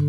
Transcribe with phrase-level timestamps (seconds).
[0.00, 0.06] 大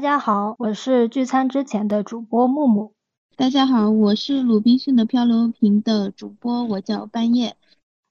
[0.00, 2.92] 家好，我是聚餐之前的主播木木。
[3.36, 7.56] 大家好，我是鲁滨逊的漂流瓶的主播，我叫半夜。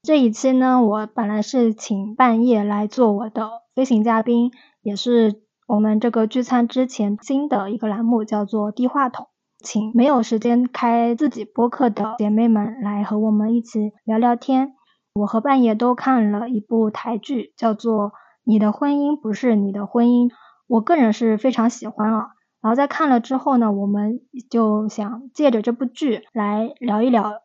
[0.02, 4.52] 这一期呢，我本来是请半夜来做我的飞行嘉宾，
[4.82, 9.28] 也是我们这个聚餐之前新的一个栏目，叫做低话筒，
[9.60, 14.72] 请没有时间开自己播客的姐妹们来和我们一起聊聊天。
[15.14, 18.08] 我和半夜都看了一部台剧，叫做
[18.42, 20.26] 《你的婚姻不是你的婚姻》，
[20.66, 22.30] 我个人是非常喜欢啊。
[22.60, 27.42] 然后在看了之后呢，我们就想借着这部剧来聊一聊。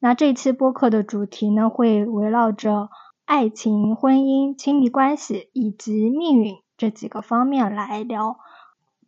[0.00, 2.88] 那这一期播客的主题呢，会围绕着
[3.24, 8.38] 爱情、婚姻、亲密关系以及命运这几个方面来聊。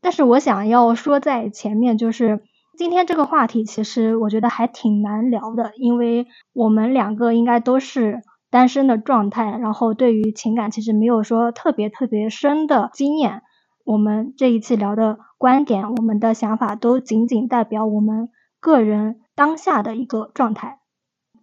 [0.03, 2.43] 但是我想要说在前面，就是
[2.77, 13.43] 今天这个话题其实我觉得还挺难聊的，因为我们两个应该都是单身的状态，然后对于情感其实没有说特别特别深的经验。
[13.85, 18.29] 我们这一期聊的观点，我们的想法都仅仅代表我们
[18.61, 20.79] 个人当下的一个状态，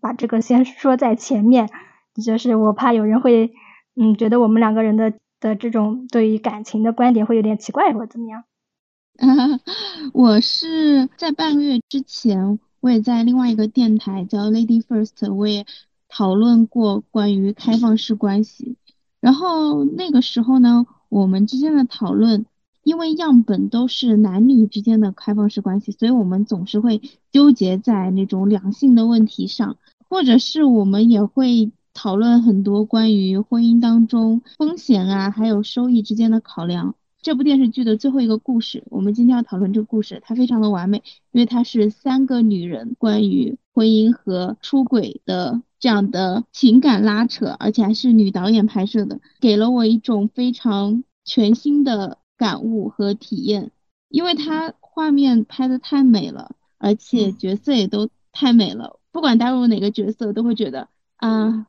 [0.01, 1.69] 把这个先说在前面，
[2.25, 3.51] 就是我怕有人会，
[3.95, 8.43] 嗯，觉得我们两个人的的这种对于感情的观点会有点奇怪或者怎么样。
[10.13, 15.65] 我是在半个月之前，我也在另外一个电台叫 Lady First，我也
[16.07, 18.75] 讨论过关于开放式关系，
[19.19, 20.85] 然后那个时候呢。
[21.09, 22.45] 我们之间的讨论，
[22.83, 27.01] 因为样本都是男女之间的开放式关系，所以我们总是会
[27.31, 29.77] 纠结在那种两性的问题上，
[30.09, 36.93] 或者是我们也会讨论很多关于婚姻当中风险啊，还有收益之间的考量。
[37.23, 45.63] 这部电视剧的最后一个故事，我们今天要讨论这个故事，它非常的完美，因为它是三个女人关于婚姻和出轨的。
[45.79, 53.69] 这样的情感拉扯，而且还是女导演拍摄的，给了我一种非常全新的感悟和体验。
[54.09, 61.67] 因为它画面拍的太美了，而且角色也都太美了，不管带入哪个角色，都会觉得啊，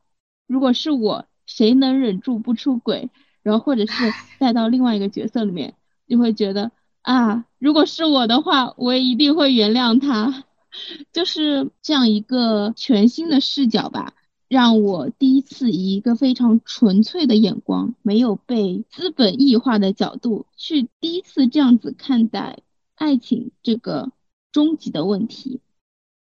[0.49, 3.11] 如果是我，谁能忍住不出轨？
[3.43, 3.93] 然后或者是
[4.39, 5.75] 带到另外一个角色里面，
[6.07, 6.71] 就会觉得
[7.03, 10.43] 啊，如果是我的话，我也一定会原谅他。
[11.13, 14.13] 就是这样一个全新的视角吧，
[14.47, 22.59] 让我第一次以一个非常纯粹的眼光，没有被资本异化的角度去第一次这样子看待
[22.95, 24.11] 爱情这个
[24.51, 25.61] 终极的问题。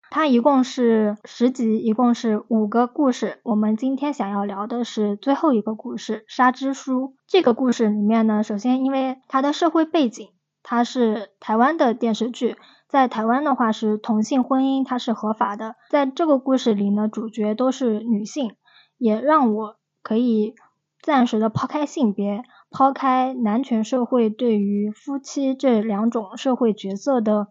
[0.09, 3.39] 它一共是十集，一共是五个故事。
[3.43, 7.01] 我们今天想要聊的是最后一个故事《沙之书》。
[7.27, 10.29] 这个故事里面呢，首先因为它的社会背景，
[10.63, 12.55] 它是台湾的电视剧。
[12.87, 15.75] 在台湾的话是同性婚姻，它是合法的。
[15.89, 18.53] 在这个故事里呢，主角都是女性，
[18.97, 20.55] 也让我可以
[21.01, 27.49] 暂时的抛开性别，抛开男权社会对于夫妻这两种社会角色的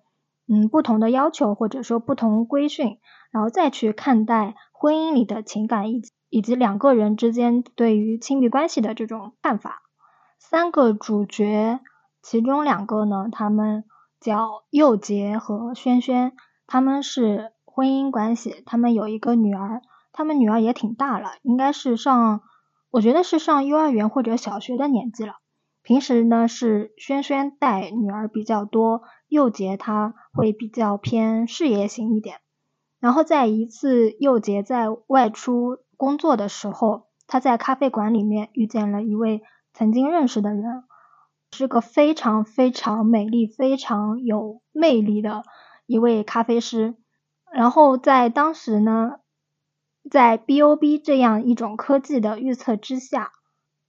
[0.48, 2.98] 嗯不同的要求或者说不同规训，
[3.30, 9.82] 然后再去看待婚姻里的情感以及以及两个人之间对于亲密关系的这种看法。
[10.38, 11.80] 三个主角，
[12.22, 13.84] 其中两个呢，他们。
[14.18, 16.32] 叫佑杰和轩轩，
[16.66, 22.40] 他们是婚姻关系，他们有一个女儿，他们女儿也挺大了，应该是上，
[22.90, 25.34] 我觉得是上幼儿园或者小学的年纪了。
[25.86, 32.38] 平时呢是轩轩带女儿比较多，佑杰他会比较偏事业型一点。
[32.98, 39.42] 然后在一次佑杰在外出工作的时候，他在咖啡馆里面遇见了一位
[39.72, 40.82] 曾经认识的人。
[41.52, 45.44] 是个非常非常美丽、非常有魅力的
[45.86, 46.96] 一位咖啡师。
[47.52, 49.20] 然后在当时呢，
[50.10, 53.30] 在 B.O.B 这样一种科技的预测之下，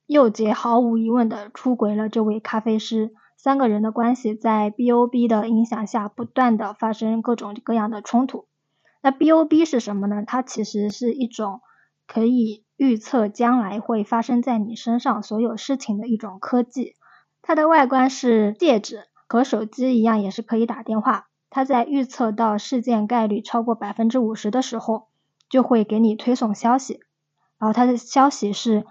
[0.08, 3.14] 佑杰毫无疑问的出轨了这位咖啡师。
[3.36, 8.48] 三个人的关系在 B.O.B 的影响下，不断的发生各种各样的冲突。
[9.02, 10.24] 那 B.O.B 是什么呢？
[10.26, 11.60] 它其实是一种
[12.08, 16.96] 可以预测将来会发生在你身上所有事情的一种科技。
[17.42, 21.28] 它的外观是戒指，和手机一样，也是可以打电话。
[21.50, 25.10] 它在预测到事件概率超过百分之五十的时候，
[25.50, 27.02] 就会给你推送消息。
[27.60, 28.86] 然后它的消息是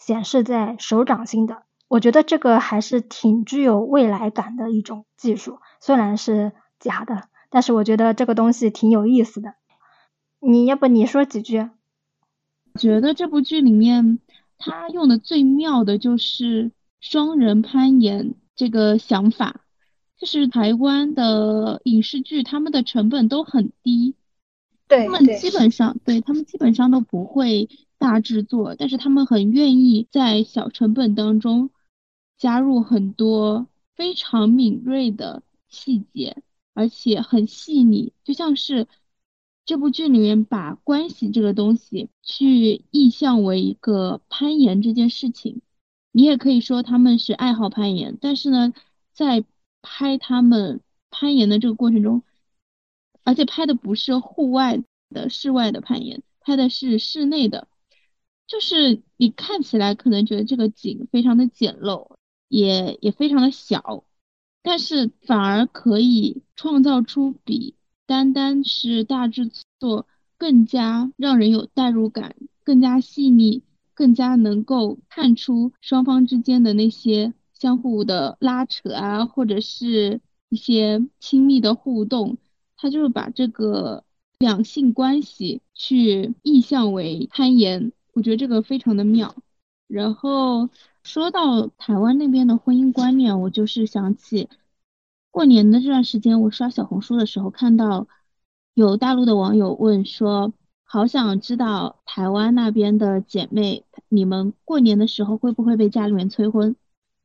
[0.00, 1.62] 显示在手掌心的。
[1.86, 6.50] 我觉得这个还是挺具有未来感的一种技术，虽然是
[6.80, 9.54] 假的，但是我觉得这个东西挺有意思的。
[10.40, 11.70] 你要不你说几句？
[12.78, 14.18] 觉得这部剧里面
[14.58, 16.72] 他用的最妙的就是。
[17.02, 19.62] 双人攀岩这个想法，
[20.18, 24.16] 就是台湾的影视剧，他们的成本都很低，
[24.86, 27.70] 对，他们基本上对他们基本上都不会
[28.00, 31.68] 大制作，但是他们很愿意在小成本当中
[32.38, 36.42] 加入很多非常敏锐的细节，
[36.72, 38.88] 而且很细腻，就像是
[39.66, 45.60] 这部剧里面把关系这个东西去意象为一个攀岩这件事情，
[46.10, 48.72] 你也可以说他们是爱好攀岩，但是呢，
[49.12, 49.44] 在
[49.82, 50.80] 拍他们
[51.10, 52.22] 攀岩的这个过程中，
[53.24, 57.68] 而且拍的不是户外的室外的攀岩，拍的是室内的，
[58.50, 62.16] 就是你看起来可能觉得这个景非常的简陋，
[62.48, 64.02] 也也非常的小，
[64.64, 67.76] 但是反而可以创造出比
[68.06, 73.62] 单单是大制作更加让人有代入感、更加细腻、
[73.94, 77.32] 更加能够看出双方之间的那些。
[77.52, 82.38] 相互的拉扯啊，或者是一些亲密的互动，
[82.78, 84.02] 他就是把这个
[84.38, 89.34] 两性关系去意象为攀岩，我觉得这个非常的妙。
[89.86, 90.68] 然后
[91.02, 94.48] 说到台湾那边的婚姻观念，我就是想起
[95.30, 98.06] 过年的这段时间，我刷小红书的时候看到
[98.74, 100.52] 有大陆的网友问说，
[100.84, 106.76] 好想知道台湾那边的姐妹，你们过年的时候会不会被家里面催婚？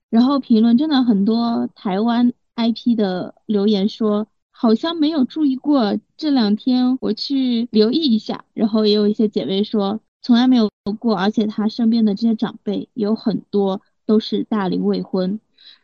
[0.10, 8.46] 然后评论真的很多，台湾 IP 的留言说好像没有注意过，这两天我去留意一下。
[8.54, 15.40] 然后也有一些姐妹说从来没有过，而且她身边的这些长辈有很多都是大龄未婚。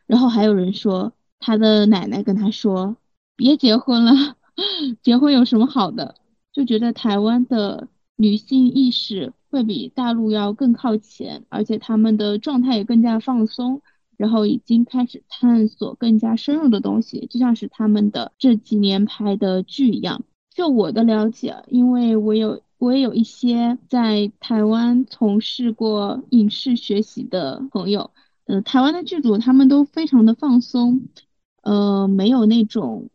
[0.08, 2.98] 然后还有人说她的奶奶跟她说
[3.36, 4.36] 别结婚了，
[5.04, 6.16] 结婚有什么好的？
[6.52, 13.84] 就觉得台湾的女性意识会比大陆要更靠前，而且他们的状态也更加放松。
[14.18, 20.24] 然后已经开始探索更加深入的东西，就像是他们的这几年拍的剧一样。
[20.50, 28.10] 就我的了解，因为我有我也有一些在台湾从事过影视学习的朋友，
[28.46, 31.04] 呃，台湾的剧组他们都非常的放松，
[31.62, 33.12] 呃，没有那种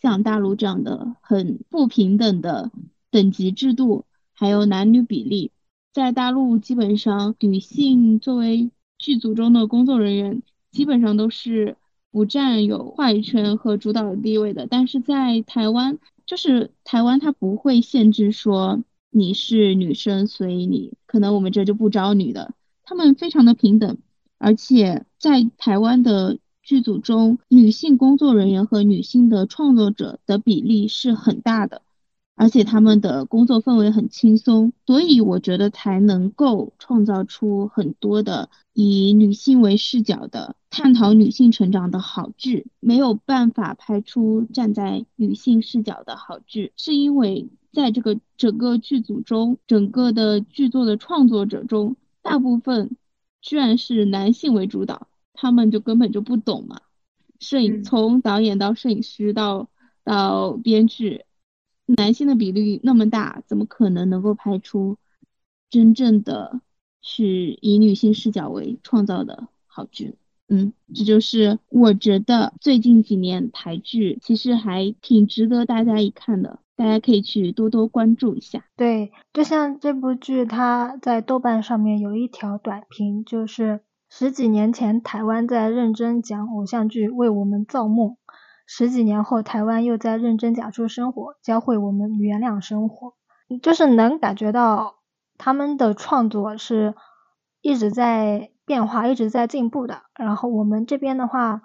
[0.00, 2.70] 像大陆这样的很不平等的
[3.10, 5.52] 等级制度，还有男女比例，
[5.92, 10.42] 在大陆基本上女性作为剧组中的工作人员。
[10.70, 11.76] 基本上都是
[12.12, 22.54] 不占有话语权和主导的地位的，但是在台湾，就是台湾它不会限制说你是女生，所以你可能我们这就不招女的，
[22.84, 23.98] 他们非常的平等，
[24.38, 31.82] 而且在台湾的剧组中，女性工作人员和女性的创作者的比例是很大的。
[32.36, 42.68] 而且他们的工作氛围很轻松，所以我觉得才能够创造出很多的以女性为视角的探讨女性成长的好剧。
[42.80, 52.96] 没有办法拍出站在女性视角的好剧，是因为在这个整个剧组中，整个的剧作的创作者中，大部分
[53.40, 56.80] 居然是男性为主导，他们就根本就不懂嘛。
[57.38, 59.68] 摄影从导演到摄影师到
[60.04, 61.24] 到编剧。
[61.98, 64.96] 男性的比例那么大，怎么可能能够拍出
[65.70, 66.60] 真正的
[67.02, 70.14] 是以女性视角为创造的好剧？
[70.46, 78.64] 嗯，这就是我觉得最近几年台剧其实还挺值得大家一看的，大家可以去多多关注一下。
[78.74, 88.16] 对，就像这部剧，它在豆瓣上面有一条短评，就是十几年前台湾在认真讲偶像剧，为我们造梦。
[88.66, 93.12] 十几年后，台湾又在认真讲述生活，教会我们原谅生活，
[93.60, 95.00] 就是能感觉到
[95.36, 96.94] 他们的创作是
[97.60, 100.04] 一直在变化、一直在进步的。
[100.14, 101.60] 然后我们这边的话，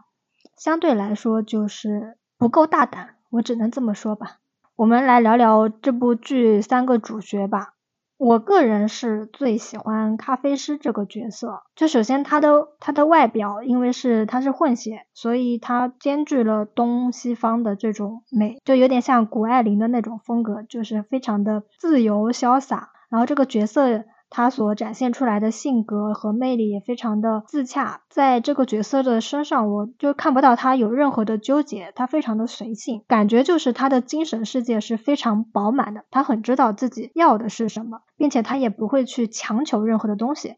[0.57, 4.39] 相对来说就是不够大胆，我只能这么说吧。
[4.77, 7.75] 我们来聊聊这部剧三个主角吧。
[8.17, 11.63] 我个人是最喜欢咖啡师这个角色。
[11.75, 22.89] 就首先他的他的外表，因为是他是混血，所以他兼具了东西方的这种美，就有点像谷爱凌的那种风格，就是非常的自由潇洒。
[23.10, 24.03] 然后这个角色。
[24.35, 40.55] 他所展现出来的性格和魅力也非常的自洽，在这个角色的身上，我就看不到他有任何的纠结，他非常的随性，感觉就是他的精神世界是非常饱满的，他很知道自己要的是什么，并且他也不会去强求任何的东西。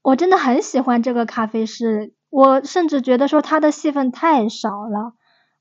[0.00, 5.12] 我真的很喜欢这个咖啡师，我甚至觉得说他的戏份太少了。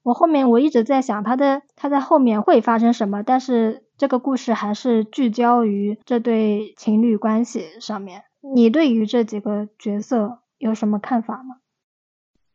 [0.01, 3.88] 我后面我一直在想他的他在后面会发生什么，但是。
[3.99, 8.23] 这个故事还是聚焦于这对情侣关系上面。
[8.39, 11.57] 你对于这几个角色有什么看法吗？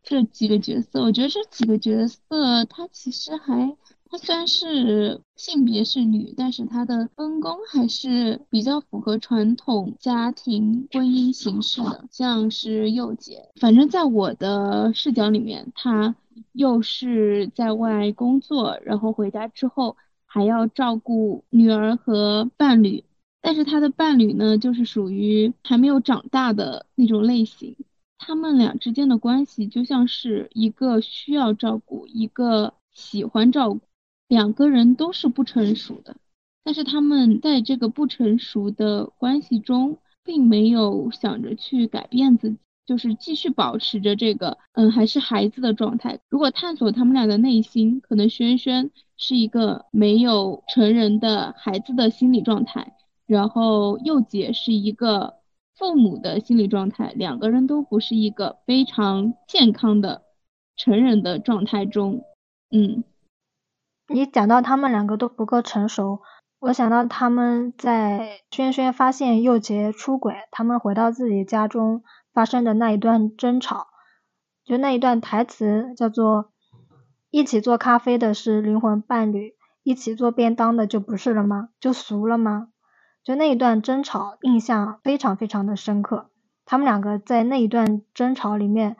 [0.02, 3.76] 这几个角色，我觉得这几个角色他其实还。
[4.10, 13.50] 她虽然是性别是女，但是她的分工还是比较符合传统家庭婚姻形式的，像是幼姐。
[13.60, 16.14] 反正在我的视角里面，她
[16.52, 19.96] 又是在外工作，然后回家之后
[20.34, 23.04] 还要照顾女儿和伴侣，
[23.40, 27.76] 但是他的伴侣呢，就是属于还没有长大的那种类型。
[28.18, 33.80] 他们俩之间的关系就像是一个需要照顾，一个喜欢照顾。
[34.26, 36.16] 两个人都是不成熟的，
[36.64, 46.18] 但是他们在这个不成熟的关系中，并没有想着去改变自己，就是继续保持着这个嗯还是孩子的状态。
[46.28, 52.92] 如果探索他们俩的内心，可能轩轩是一个没有成人的孩子的心理状态，
[53.26, 55.34] 然后佑姐是一个
[55.76, 60.22] 父母的心理状态，两个人都不是一个非常健康的
[60.76, 62.24] 成人的状态中，
[62.70, 63.04] 嗯。
[64.06, 66.20] 你讲到他们两个都不够成熟，
[66.60, 72.02] 我想到他们在轩轩发现佑杰出轨，他们回到自己家中
[72.34, 73.86] 发生的那一段争吵，
[74.64, 76.52] 就那一段台词叫做
[77.30, 81.68] “一起做咖啡的是灵魂伴侣，一起做便当的就不是了吗？
[81.80, 82.68] 就俗了吗？”
[83.24, 86.28] 就那一段争吵印象非常非常的深刻，
[86.66, 88.96] 他们两个在那一段争吵里面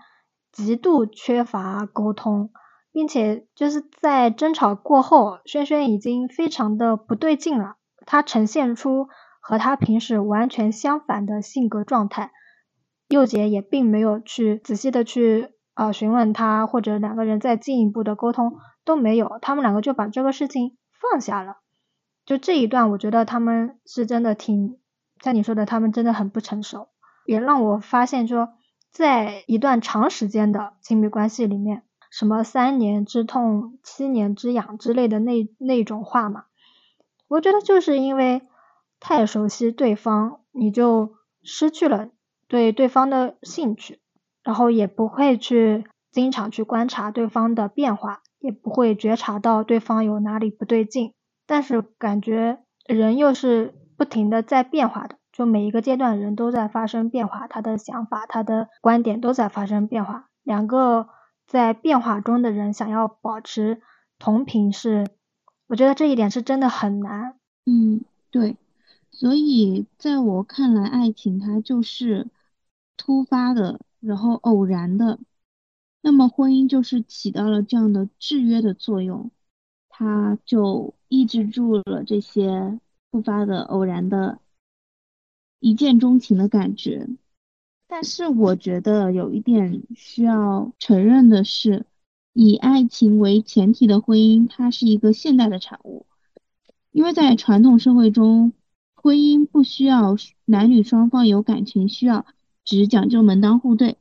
[0.50, 2.50] 极度缺乏沟通。
[2.94, 7.74] 并且就是在争吵过后，轩轩已经非常的不对劲了，
[8.06, 9.08] 他呈现出
[9.40, 12.30] 和他平时完全相反的性格状态。
[13.14, 21.58] 佑杰也并没有去仔细的去啊询问他，或者两个人再进一步的沟通都没有，他们两个就把这个事情放下了。
[22.26, 24.78] 就这一段，我觉得他们是真的挺
[25.22, 26.88] 像你说的，他们真的很不成熟，
[27.24, 28.48] 也让我发现说，
[28.90, 31.82] 在一段长时间的亲密关系里面。
[32.10, 36.44] 什么三年之痛，七年之痒之类的那那种话嘛？
[37.26, 38.42] 我觉得就是因为
[39.00, 42.10] 太熟悉对方，你就失去了
[42.54, 43.98] 对对方的兴趣，
[44.44, 51.14] 然后也不会去经常去观察对方的变化，也不会觉察到对方有哪里不对劲。
[51.48, 61.08] 但是感觉人又是不停的在变化的，就每一个阶段人都在发生变化，他的想法、他的观点都在发生变化，两个。
[61.46, 63.82] 在变化中的人想要保持
[64.18, 65.06] 同频是，
[65.66, 67.34] 我觉得这一点是真的很难。
[67.66, 68.56] 嗯，对，
[69.10, 72.28] 所以在我看来，爱情它就是
[72.96, 75.18] 突发的，然后偶然的。
[76.00, 79.30] 那么婚姻就是起到了这样的制约的作用，
[79.88, 82.78] 它就抑制住了这些
[83.10, 84.38] 突发的、偶然的、
[85.60, 87.08] 一见钟情的感觉。
[87.86, 91.86] 但是我觉得有一点需要承认的是，
[92.32, 96.06] 以爱情为前提的婚姻，它是一个现代的产物。
[96.90, 98.52] 因为在传统社会中，
[98.94, 102.26] 婚姻不需要男女双方有感情需要，
[102.64, 103.96] 只讲究门当户对。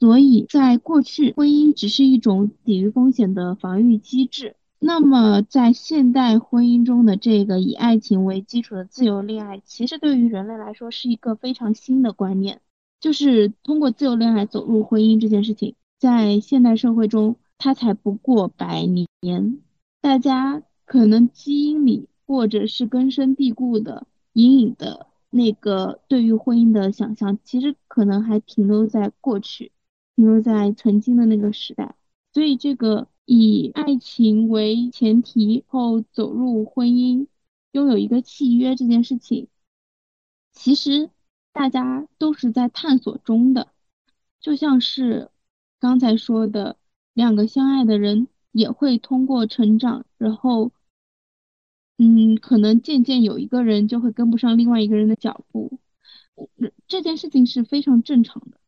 [0.00, 4.56] 所以在过去，婚姻只是一种抵御风险的防御机制。
[4.78, 12.60] 那么在现代婚姻中的这个以爱情为基础的自由恋爱，其实对于人类来说是一个非常新的观念。
[13.00, 19.60] 就是通过自由恋爱走入婚姻这件事情，在现代社会中，它才不过百年，
[20.02, 29.72] 大家可能基因里或者是根深蒂固的隐隐的那个对于婚姻的想象，其实可能还停留在过去，
[30.16, 31.96] 停留在曾经的那个时代。
[32.32, 37.26] 所以，这个以爱情为前提后走入婚姻，
[37.72, 39.48] 拥有一个契约这件事情，
[40.52, 41.10] 其实。
[41.56, 43.68] 大家都是在探索中的，
[44.40, 45.30] 就像是
[45.78, 46.76] 刚才说的，
[47.12, 50.72] 两个相爱的人也会通过成长，然后，
[51.98, 55.78] 嗯，可能渐渐有一个人就会跟不上另外一个人的脚步，
[56.88, 58.58] 这件事情是非常正常的。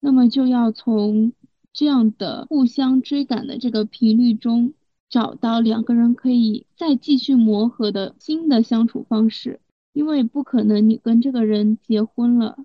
[0.00, 1.32] 那么就要从
[1.72, 4.72] 这样的互相追赶的这个频率中，
[5.08, 9.60] 找到两个人可以再继续磨合的新的相处方式。
[9.92, 12.64] 因为不可能，你跟这个人结婚了，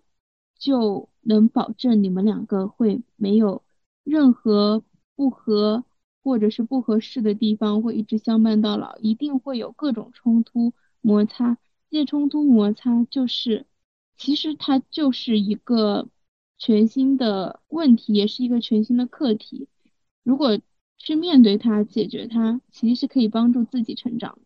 [0.60, 3.64] 就能保证你们两个会没有
[4.04, 4.84] 任何
[5.16, 5.84] 不合
[6.26, 11.58] 或者是不合适的地方，会一直相伴到老，一定会有各种冲突摩擦。
[11.90, 13.66] 这些冲突摩擦就是，
[14.18, 16.10] 其实它就是一个
[16.58, 19.70] 全新的问题，也是一个全新的课题。
[20.24, 20.60] 如果
[20.98, 24.38] 去面对它、解决它，其实是可以帮助自己成长。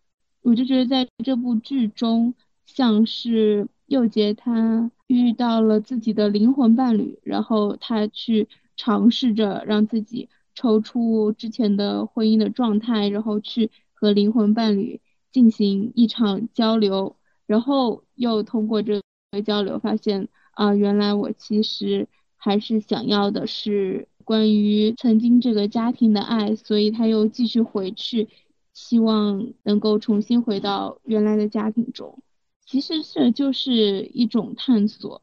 [0.41, 2.35] 我就觉得在这部剧中。
[2.71, 10.29] 像是佑杰他遇到了自己的灵魂伴侣，然后他去尝试着让自己
[10.59, 14.99] 抽出之前的婚姻的状态，然后去和灵魂伴侣
[15.31, 19.01] 进行一场交流，然后又通过这
[19.31, 28.27] 个交流发现啊，原来我其实还是想要的是关于曾经这个家庭的爱，所以他又继续回去，
[28.73, 32.21] 希望能够重新回到原来的家庭中。
[32.65, 35.21] 其实这就是一种探索，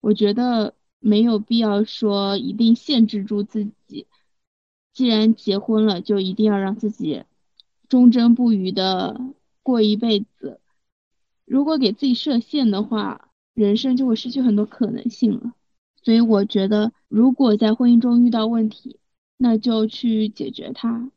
[0.00, 0.74] 我觉得。
[1.00, 4.08] 没有必要说一定限制住自己，
[4.98, 7.22] 既然结婚了，就一定要让自己
[7.88, 9.20] 忠贞不渝的
[9.62, 10.58] 过一辈子。
[11.44, 15.52] 如果给自己设限的话，人生就会失去很多可能性了。
[16.02, 18.98] 所以我觉得，如果在婚姻中遇到问题，
[19.36, 21.12] 那就去解决它。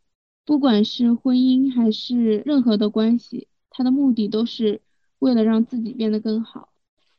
[0.46, 4.82] 不管是婚姻还是任何的关系，它的目的都是
[5.18, 6.70] 为了让自己变得更好。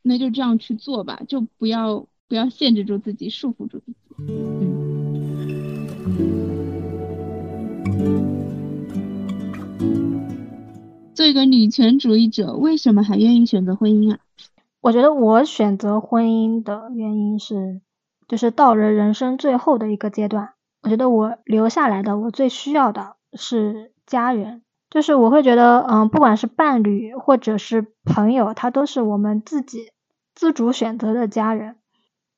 [0.01, 2.07] 那就这样去做吧，就不要。
[2.29, 3.97] 不要限制住自己，束缚住自己。
[4.17, 4.92] 嗯
[11.13, 14.19] 做一个女权主义者，为什么还愿意选择婚姻啊？
[14.81, 17.81] 我觉得我选择婚姻的原因是，
[18.27, 20.49] 就是到了人生最后的一个阶段，
[20.81, 24.61] 我觉得我留下来的，我最需要的是家人。
[24.89, 29.91] 就是我会觉得，嗯，不管是伴侣或者是朋友，他都是我们自己
[30.35, 31.77] 自主选择的家人。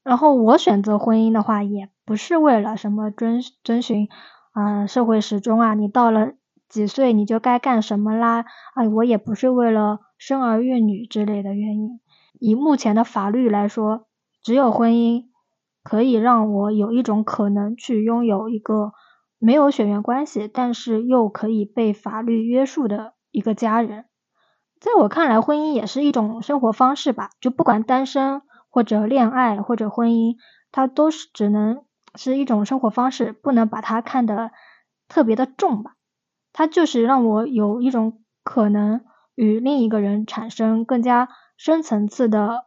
[0.06, 4.08] 然后我选择婚姻的话，也不是为了什么遵遵循，
[4.54, 6.34] 啊社会时钟啊，你到了
[6.70, 12.00] 几岁你就该干什么啦，啊我也不是为了生儿育女之类的原因。
[12.40, 14.08] 以目前的法律来说，
[14.44, 15.26] 只有婚姻
[15.84, 18.94] 可以让我有一种可能去拥有一个
[19.40, 24.06] 没有血缘关系，但是又可以被法律约束的一个家人。
[24.80, 28.42] 在我看来，婚姻也是一种生活方式吧，就不管单身。
[28.70, 30.36] 或者恋爱或者婚姻，
[30.70, 34.52] 它都是只能是一种生活方式，不能把它看得
[35.08, 35.95] 特别的重吧。
[36.58, 39.02] 它就是让我有一种可能
[39.36, 41.28] 与另一个人产生更加
[41.58, 42.64] 深层次的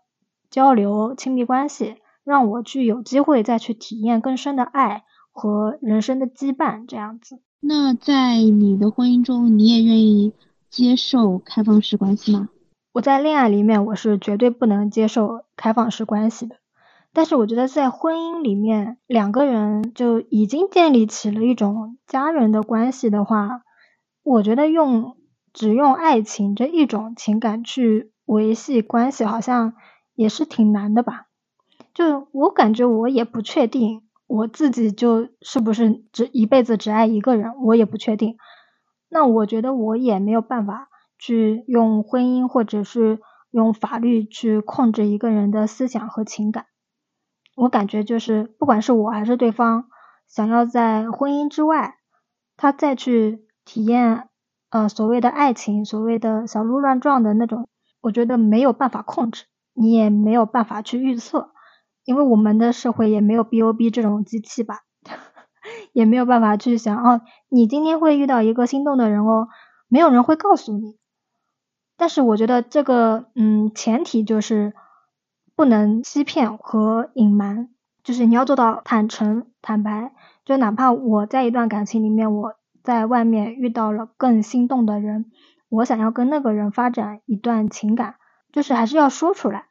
[0.50, 7.40] 交流、亲密关系，让我去有机会再去体验更深的爱和人生的羁绊这样子。
[7.60, 10.34] 那在你的婚姻中，你也愿意
[10.68, 12.50] 接受开放式关系吗？
[12.92, 16.56] 我在恋爱里面，我是绝对不能接受开放式关系的。
[17.14, 23.62] 但是我觉得在婚姻里面，两个人就已经建立起了一种家人的关系的话，
[24.28, 25.16] 我觉得用
[25.52, 29.74] 只用爱情这一种情感去维系关系，好像
[30.14, 31.26] 也是挺难的吧。
[31.94, 38.36] 就我感觉，我也不确定我自己就是不是只一辈子只爱一个人，我也不确定。
[39.08, 40.88] 那我觉得我也没有办法。
[41.20, 43.18] 去用婚姻或者是
[43.50, 46.66] 用法律去控制一个人的思想和情感，
[47.56, 49.88] 我感觉就是不管是我还是对方，
[50.28, 51.96] 想要在婚姻之外，
[52.56, 54.31] 他再去体验
[54.70, 57.68] 呃所谓的爱情，所谓的小鹿乱撞的那种，
[58.00, 61.50] 我觉得没有办法控制，你也没有办法去预测，
[62.07, 64.81] 因为我们的社会也没有 B O B 这种机器吧，
[65.92, 69.48] 也没有办法去想哦，你今天会遇到一个心动的人哦，
[69.87, 70.96] 没有人会告诉你。
[71.98, 74.72] 但是我觉得这个，嗯，前提就是
[75.54, 77.68] 不能欺骗和隐瞒，
[78.02, 80.14] 就是你要做到坦诚坦白。
[80.44, 82.54] 就哪怕我在一段感情里面，我
[82.88, 85.31] 在外面遇到了更心动的人，
[85.68, 88.14] 我想要跟那个人发展一段情感，
[88.51, 89.66] 就是还是要说出来，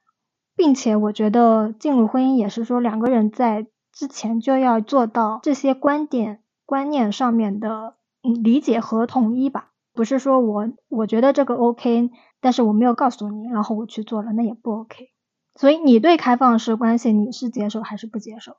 [0.55, 9.71] 并且我觉得进入婚姻也是说两个人在之前就要做到这些观点观念上面的理解和统一吧。
[9.95, 15.09] 不是说我我觉得这个 OK，但是我没有告诉你，然后我去做了，那也不 OK。
[15.55, 18.55] 所以你对开放式关系你是接受还是不接受？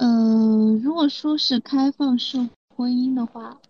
[0.00, 3.60] 嗯，如果说是开放式婚姻的话，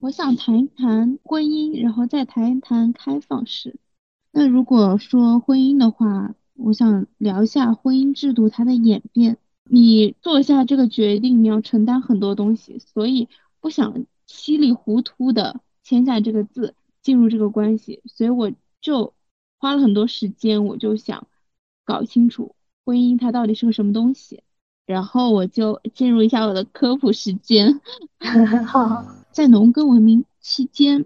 [0.00, 3.78] 我想谈一谈婚姻，然后再谈一谈开放式。
[4.32, 9.38] 那如果说婚姻的话，我想聊一下婚姻制度它的演变。
[9.64, 15.62] 你做下这个决定，你要承担很多东西，所以不想稀里糊涂的。
[15.82, 19.14] 签下这个字，进入这个关系，所以我就
[19.56, 21.26] 花了很多时间，我就想
[21.86, 24.42] 搞清楚婚姻它到底是个什么东西。
[24.90, 27.80] 然后我就进入一下我的科普时间。
[28.66, 31.04] 好， 在农耕文明期间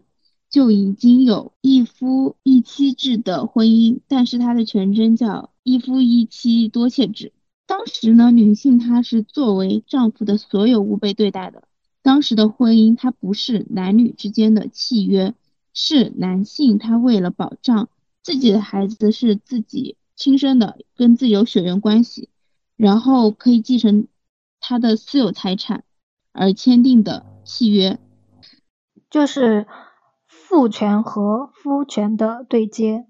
[0.49, 7.33] 就已经有一夫一妻制的婚姻，但是它的全称叫一夫一妻多妾制。
[7.67, 11.65] 当时呢，女性她是作为丈夫的所有物被对待的。
[12.01, 15.35] 当时的婚姻，它不是男女之间的契约，
[15.75, 17.91] 是男性他为了保障
[18.23, 22.31] 自己的孩子是自己亲生的，跟自己有血缘关系，
[22.77, 24.09] 然后可以继承
[24.61, 25.85] 他的私有财产
[26.33, 27.99] 而签订的契约，
[29.11, 29.67] 就是
[30.27, 33.07] 父权和夫权的对接。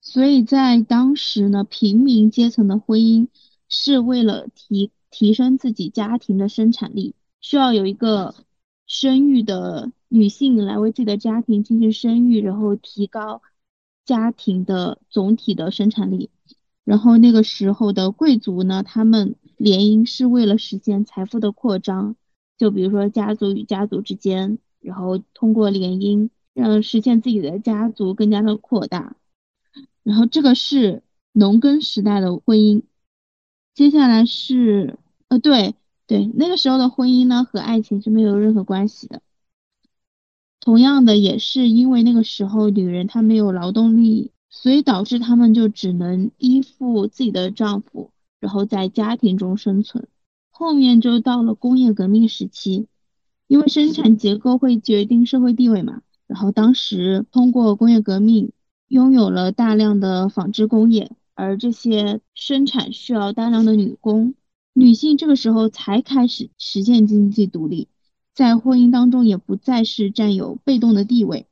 [0.00, 3.28] 所以在当时呢，平民阶层的婚姻
[3.68, 8.34] 是为了提提升自己家庭的生产力，需要有一个
[8.86, 13.40] 生育的女性来为自己的家庭进行生育，然后提高
[14.04, 16.30] 家庭的总体的生产力。
[16.84, 22.14] 然后那个时候的贵族呢，他们联姻是为了实现财富的扩张，
[22.58, 29.16] 就比如说家族与家族之间，然后通过联姻让实现自己的家族更加的扩大。
[30.02, 32.82] 然后这个是农耕时代的婚姻，
[33.74, 35.74] 接下来是呃对
[36.06, 39.22] 对，那个时候的婚姻呢和爱情是没有任何关系的。
[40.60, 44.32] 同样的也是因为那个时候女人她没有劳动力。
[44.56, 50.06] 所以导致他们就只能依附自己的丈夫，然后在家庭中生存。
[50.48, 52.86] 后面就到了工业革命时期，
[53.48, 56.02] 因为生产结构会决定社会地位嘛。
[56.28, 58.52] 然后当时通过工业革命，
[58.86, 64.34] 拥有了大量的纺织工业，而这些生产需要大量的女工，
[64.72, 67.88] 女性这个时候才开始实现经济独立，
[68.32, 71.46] 在婚姻当中也不再是占有被动的地位。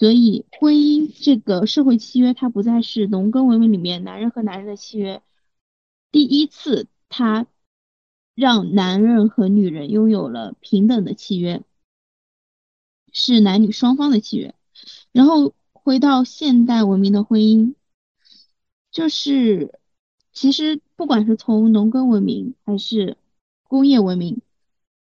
[0.00, 5.22] 所以，婚姻这个社会契约，它不再是农耕文明里面男人和男人的契约。
[6.10, 7.46] 第一次，它
[8.34, 11.62] 让男人和女人拥有了平等的契约，
[13.12, 14.54] 是男女双方的契约。
[15.12, 17.74] 然后回到现代文明的婚姻，
[18.90, 19.78] 就是
[20.32, 23.18] 其实不管是从农耕文明还是
[23.64, 24.40] 工业文明，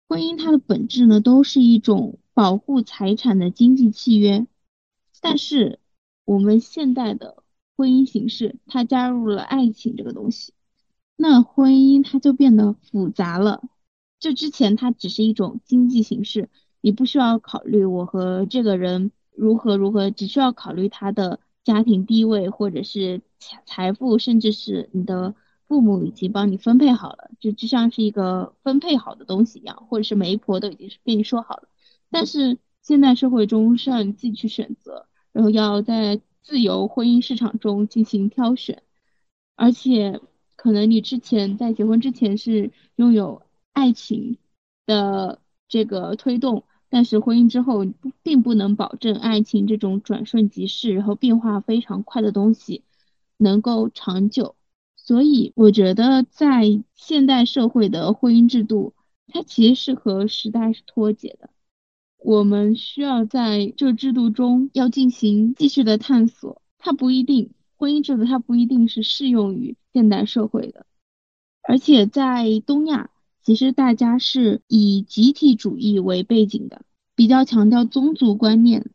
[0.09, 4.45] 婚姻它的本质呢，都是一种保护财产的经济契约。
[5.21, 5.79] 但是
[6.25, 7.43] 我们现代的
[7.77, 10.53] 婚姻形式，它加入了爱情这个东西，
[11.15, 13.63] 那婚姻它就变得复杂了。
[14.19, 16.49] 就之前它只是一种经济形式，
[16.81, 25.33] 你不需要考虑我和这个人如何如何，只需要考虑他的家庭地位或者是财财富，甚至是你的
[25.67, 31.69] 父母已经帮你分配好了，就就像是一个分配好的东西一样，或者是媒婆都已经是跟你说好了。
[32.09, 35.07] 但是现代社会中是让你自己去选择。
[35.33, 38.83] 然后要在自由婚姻市场中进行挑选，
[39.55, 40.19] 而且
[40.55, 43.41] 可能你之前在结婚之前是拥有
[43.73, 44.37] 爱情
[44.85, 47.85] 的这个推动，但是婚姻之后
[48.23, 52.83] 并不能保证爱情这种转瞬即逝，然后变化非常快的东西
[53.37, 54.55] 能够长久。
[54.97, 58.93] 所以我觉得在现代社会的婚姻制度，
[59.27, 61.49] 它其实是和时代是脱节的。
[62.23, 70.85] 我们需要在这制度中要进行继续的探索，它不一定婚姻制度它不一定是适用于现代社会的，
[71.67, 73.09] 而且在东亚，
[73.41, 76.83] 其实大家是以集体主义为背景的，
[77.15, 78.91] 比较强调宗族观念，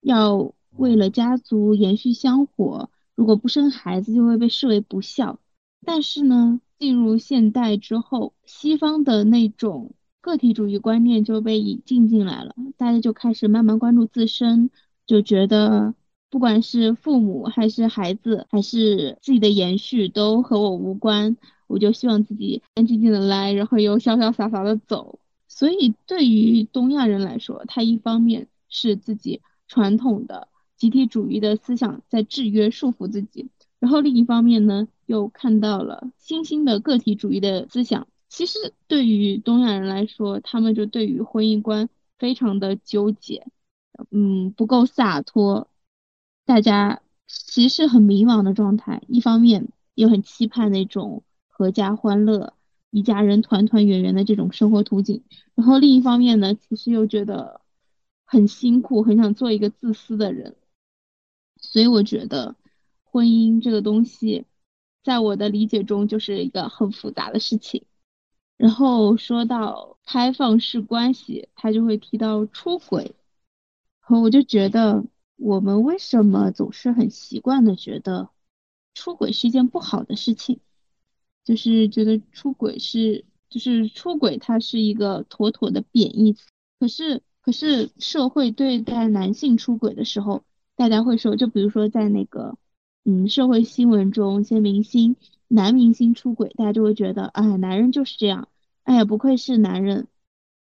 [0.00, 5.40] 要为了家族延续香火，如果不生孩子就会被视为不孝。
[5.84, 9.94] 但是呢，进入现代之后，西方的那种。
[10.28, 14.68] 个体主义观念就被引进进来了，大家就开始慢慢关注自身，
[15.06, 15.94] 就觉得
[16.28, 21.38] 不管是父母还是孩子，还是自己的延续，都和我无关。
[21.66, 25.18] 我就希望自己安安静静的来，然后又潇潇洒洒的走。
[25.48, 33.48] 所以对于东亚人来说，他一方面是自己传统的集体主义的思想在制约束缚自己，
[33.80, 38.06] 然后另一方面呢，又看到了新兴的个体主义的思想。
[38.28, 41.88] 其实对于东亚人来说，他们就对于婚姻观
[42.18, 43.46] 非常的纠结，
[44.10, 45.68] 嗯，不够洒脱，
[46.44, 49.02] 大家其实是很迷茫的状态。
[49.08, 51.24] 一方面又很期盼那种
[51.56, 52.54] 阖家欢乐、
[52.90, 57.60] 一家人团团圆圆的这种生活图景，然后另一方面呢，其实又觉得
[58.24, 60.56] 很辛苦，很想做一个自私的人。
[61.60, 62.54] 所以我觉得
[63.02, 64.44] 婚姻这个东西，
[65.02, 67.84] 在我的理解中就是一个很复杂的事情。
[68.58, 73.14] 然后说到开放式关系，他就会提到出轨，
[74.00, 75.04] 和我就觉得
[75.36, 78.30] 我们为什么总是很习惯的觉得
[78.94, 80.58] 出轨是一件不好的事情，
[81.44, 86.48] 就是觉得出轨是就是出轨它是一个妥妥的贬义词。
[86.80, 90.42] 可是可是社会对待男性出轨的时候，
[90.74, 92.58] 大家会说，就比如说在那个
[93.04, 95.14] 嗯社会新闻中，一些明星。
[95.48, 98.48] 男明星出轨，大家就会觉得，哎，男人就是这样，
[98.84, 100.06] 哎呀，不愧是男人。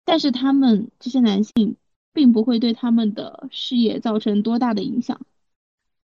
[0.03, 1.77] 但是他们这些男性，
[2.11, 5.21] 并不会对他们的事业造成多大的影响。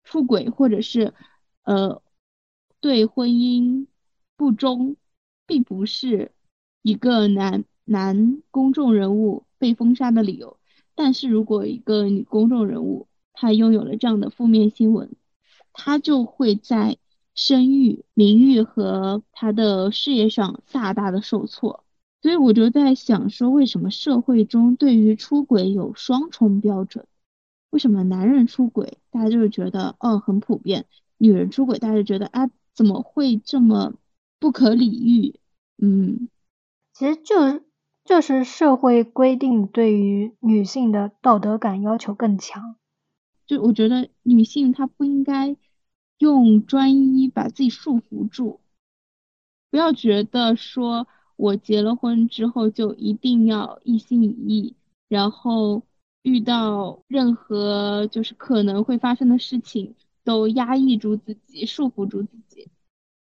[0.04, 1.14] 出轨或者是，
[1.64, 2.02] 呃，
[2.80, 3.86] 对婚姻
[4.36, 4.96] 不忠，
[5.46, 6.30] 并不是
[6.82, 10.58] 一个男男公众人物被封杀的理由。
[10.94, 15.16] 但是如果一个女公众人物她拥有了这样的负面新闻，
[15.72, 16.98] 她就会在
[17.37, 21.85] 声誉、名誉和他的事业上大大的受挫。
[22.22, 27.07] 所以我就在想说，为什么社会中对于出轨有双重标准？
[27.70, 30.87] 为什么男人出轨大家就是觉得哦很普遍，
[31.18, 33.92] 女人出轨大家就觉得啊怎么会这么
[34.40, 35.38] 不可理喻？
[35.81, 36.29] 嗯，
[36.94, 37.61] 其实就
[38.05, 42.77] 就是社会规定对于女性的道德感要求更强。
[43.46, 45.57] 就我觉得女性她不应该
[46.18, 48.61] 用专一把自己束缚住，
[49.70, 54.76] 不要觉得说我结了婚之后就一定要一心一意，
[55.09, 55.83] 然后。
[56.26, 62.68] 遇到任何就是可能会发生的事情，都压抑住自己，束缚住自己。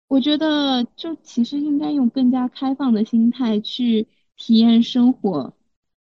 [0.07, 5.55] 我觉得就其实应该用更加开放的心态去体验生活，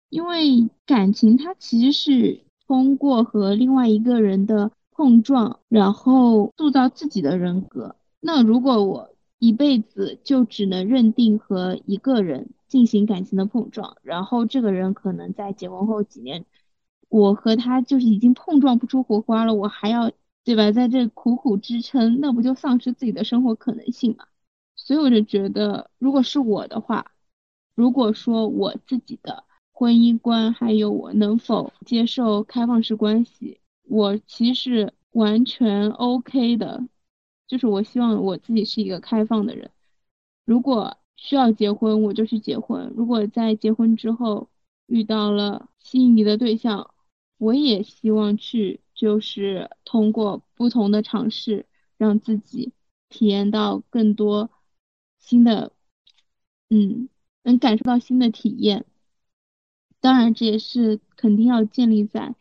[0.10, 7.96] 因为感情它其实是通过和另外一个人的碰撞，然后塑造自己的人格。
[8.20, 16.46] 那如果我一辈子就只能认定和一个人进行感情的碰撞，然后这个人可能在结婚后几年。
[17.10, 20.12] 我和他就是已经碰撞不出火花了，我还要
[20.44, 24.26] 对吧，在这苦苦支撑，那不就丧失自己的生活可能性吗？
[24.76, 27.12] 所以我就觉得，如果是我的话，
[27.76, 33.60] 如果说我自己的婚姻观还有我能否接受开放式关系，
[33.92, 36.88] 我其实完全 OK 的，
[37.46, 39.70] 就是我希望我自己是一个开放的人。
[40.46, 42.94] 如果需要结婚，我就去结婚。
[42.96, 44.50] 如果在结婚之后
[44.86, 46.94] 遇到了心仪的对象，
[47.38, 51.66] 我也希望去，就是通过不同的尝试，
[51.98, 52.72] 让自己
[53.10, 54.52] 体验到更多
[55.20, 55.74] 新的，
[56.70, 57.10] 嗯，
[57.44, 58.86] 能感受到新的体验。
[60.00, 62.36] 当然，这也是肯定要建立在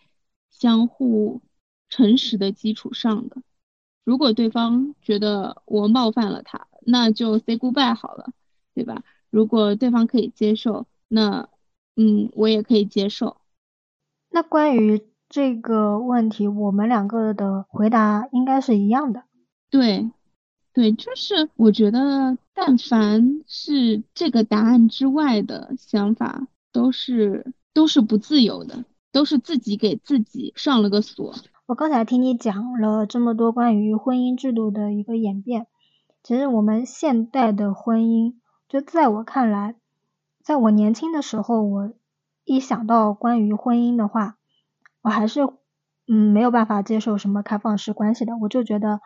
[0.61, 1.41] 相互
[1.89, 3.39] 诚实的基础上的。
[4.05, 8.33] 如果对方觉得我冒犯了他，那就 say goodbye 好了，
[8.75, 9.03] 对吧？
[9.31, 11.49] 如果对方可以接受，那，
[11.97, 13.39] 嗯，我也可以接受。
[14.29, 19.25] 那关于这个问题，我们两个的回答应该是一样的。
[19.71, 20.11] 对，
[20.75, 31.35] 对，就是我觉得，但凡是这个答案之外的想法，都是都是不自由的，都是自己给自己上了个锁。
[31.67, 35.67] 我刚才听你讲了这么多关于婚姻制度的一个演变，
[36.23, 38.35] 其实我们现代的婚姻，
[38.69, 39.77] 就在我看来，
[40.43, 41.93] 在我年轻的时候，我。
[42.43, 44.37] 一想到关于婚姻的话，
[45.03, 45.41] 我还是
[46.09, 49.01] 嗯没有办法接受什么开放式关系的，我就觉得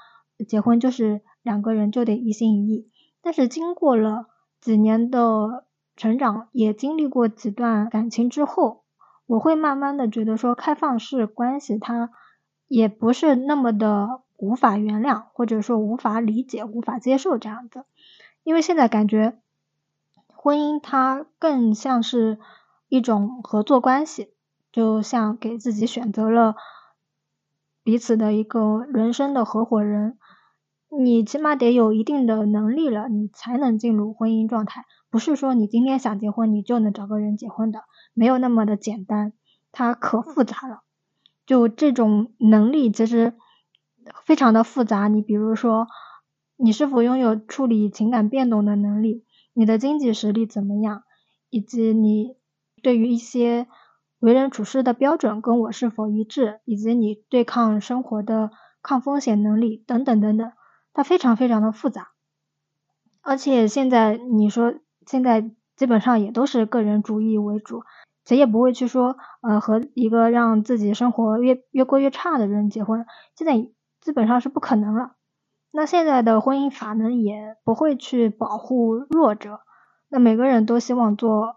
[0.49, 2.89] 结婚就是两个人就得一心一意。
[3.21, 4.29] 但是经过了
[4.63, 8.84] 几年的成长，也经历过几段感情之后，
[9.27, 12.11] 我会慢慢的觉得说开放式关系它
[12.69, 17.85] 也不是那么的无法原谅，或者说无法理解、无法接受这样子，
[18.43, 19.39] 因为现在感觉
[20.29, 22.39] 婚姻它更像是。
[22.91, 24.35] 一种合作关系，
[24.71, 26.55] 就像给自己选择了
[27.83, 30.17] 彼此的一个人生的合伙人，
[30.97, 34.85] 你起码得有一定的能力了，你才能进入婚姻状态。
[35.15, 39.33] 不是说你今天想结婚，你就能找个人结婚的，没有那么的简单，
[39.71, 40.83] 它可复杂了。
[41.47, 43.35] 就这种能力其实
[44.25, 45.07] 非常的复杂。
[45.07, 45.87] 你比如说，
[46.57, 49.25] 你是否拥有处理情感变动的能力？
[49.53, 51.05] 你的经济实力怎么样？
[51.49, 52.35] 以及你。
[52.83, 53.69] 对于一些
[54.19, 58.51] 为人处事的标准跟我是否一致，以及你对抗生活的
[58.83, 60.53] 抗风险能力等等等等，
[60.93, 62.09] 它非常非常的复杂。
[63.23, 64.75] 而且现在你说
[65.07, 67.83] 现在基本上也都是个人主义为主，
[68.25, 73.57] 谁也不会去说呃和一个让自己生活越越过越差的人结婚，现在
[74.01, 75.17] 基本上是不可能了。
[75.71, 79.61] 那现在的婚姻法呢也不会去保护弱者，
[80.09, 81.57] 那每个人都希望做。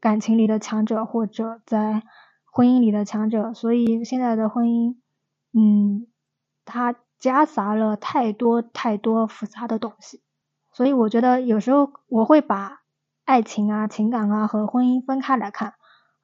[0.00, 2.02] 感情里的强者，或者在
[2.50, 4.96] 婚姻里的强者，所以现在的婚姻，
[5.52, 6.08] 嗯，
[6.64, 10.20] 它夹杂了太多太多复杂的东西，
[10.72, 12.80] 所以我觉得有时候我会把
[13.24, 15.74] 爱情啊、情感啊和婚姻分开来看，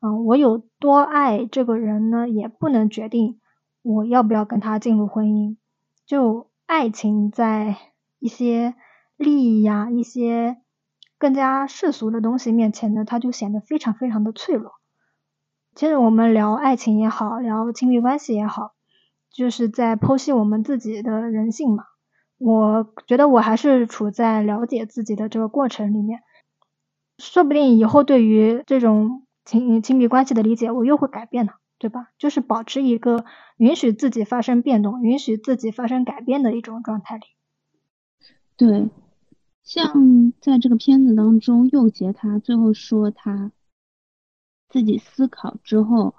[0.01, 3.41] 嗯，我有多爱这个人呢，也不能决定
[3.83, 5.57] 我要不要跟他进入婚姻。
[6.07, 7.77] 就爱情在
[8.19, 8.75] 一些
[9.17, 10.59] 利益呀，一些。
[11.21, 14.75] 更加世俗的东西面前呢，它就显得非常非常的脆弱。
[15.75, 18.75] 其实我们聊爱情也好，聊亲密关系也好，
[19.29, 21.83] 就是在剖析我们自己的人性嘛。
[22.39, 26.21] 我觉得我还是处在了解自己的这个过程里面。
[27.19, 32.11] 说不定以后对于这种亲亲密关系的理解，我又会改变呢，对吧？
[32.17, 33.25] 就是保持一个
[33.57, 37.25] 允许自己发生变动、允许自己发生改变的一种状态里。
[38.57, 38.89] 对，
[39.65, 43.51] 像在这个片子当中，佑杰他最后说他
[44.69, 46.15] 自己思考之后，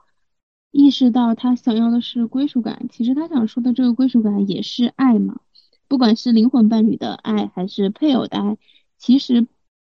[0.72, 2.88] 意识到他想要的是归属感。
[2.90, 5.40] 其实他想说的这个归属感也是爱嘛，
[5.90, 8.58] 不管是灵魂伴侣的爱还是配偶的爱，
[8.98, 9.46] 其实。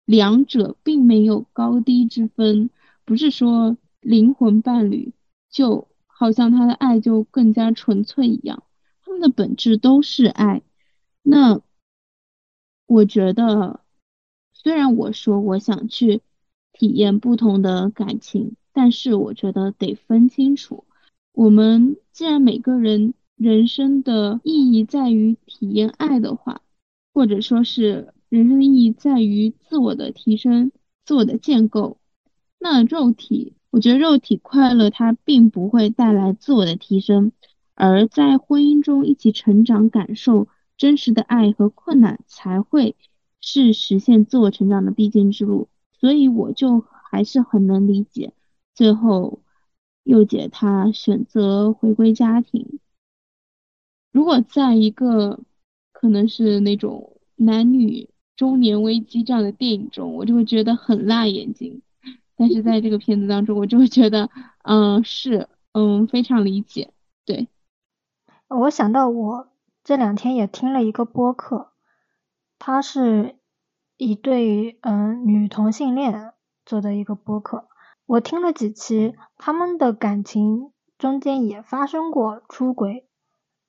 [0.04, 2.70] 两者并没有高低之分，
[3.04, 5.14] 不是说灵魂伴侣
[5.48, 8.64] 就好像他的爱就更加纯粹一样，
[9.04, 10.62] 他们的本质都是爱。
[11.22, 11.62] 那
[12.86, 13.80] 我觉得，
[14.52, 16.20] 虽然我说我想去
[16.72, 20.84] 体验不同的感情，但是我觉得得分清楚。
[21.32, 26.62] 我们既然每个人人生的意义在于体验爱的话，
[27.12, 28.14] 或者说是。
[28.28, 30.72] 人生的意义在于自我的提升、
[31.04, 31.98] 自我的建构。
[32.58, 37.32] 那肉体，我觉得肉体快乐它并不会带来自我的提升，
[37.74, 42.96] 而在婚姻中一起成长、感受真实的爱和困难，才会
[43.42, 45.68] 是实现自我成长的必经之路。
[46.00, 48.32] 所以我就还是很能理解，
[48.74, 49.42] 最后
[50.04, 52.78] 佑姐她选择回归家庭。
[54.12, 55.40] 如果在一个
[55.92, 58.08] 可能是那种男女。
[58.34, 61.82] 中年危机这样的电影中，我就会觉得很辣眼睛，
[62.34, 64.30] 但是在这个片子当中，我就会觉得，
[64.64, 66.92] 嗯，是，嗯，非常理解。
[67.24, 67.46] 对，
[68.48, 69.48] 我想到我
[69.84, 71.72] 这两天也听了一个播客，
[72.58, 73.36] 他是
[73.96, 76.32] 一对嗯女同性恋
[76.64, 77.68] 做的一个播客，
[78.06, 83.06] 我听了几期，他们的感情中间也发生过出轨，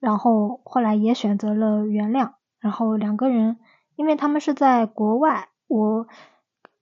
[0.04, 3.58] 然后后来也选择了原谅，然后两个人。
[3.96, 6.08] 因为他们是在国外，我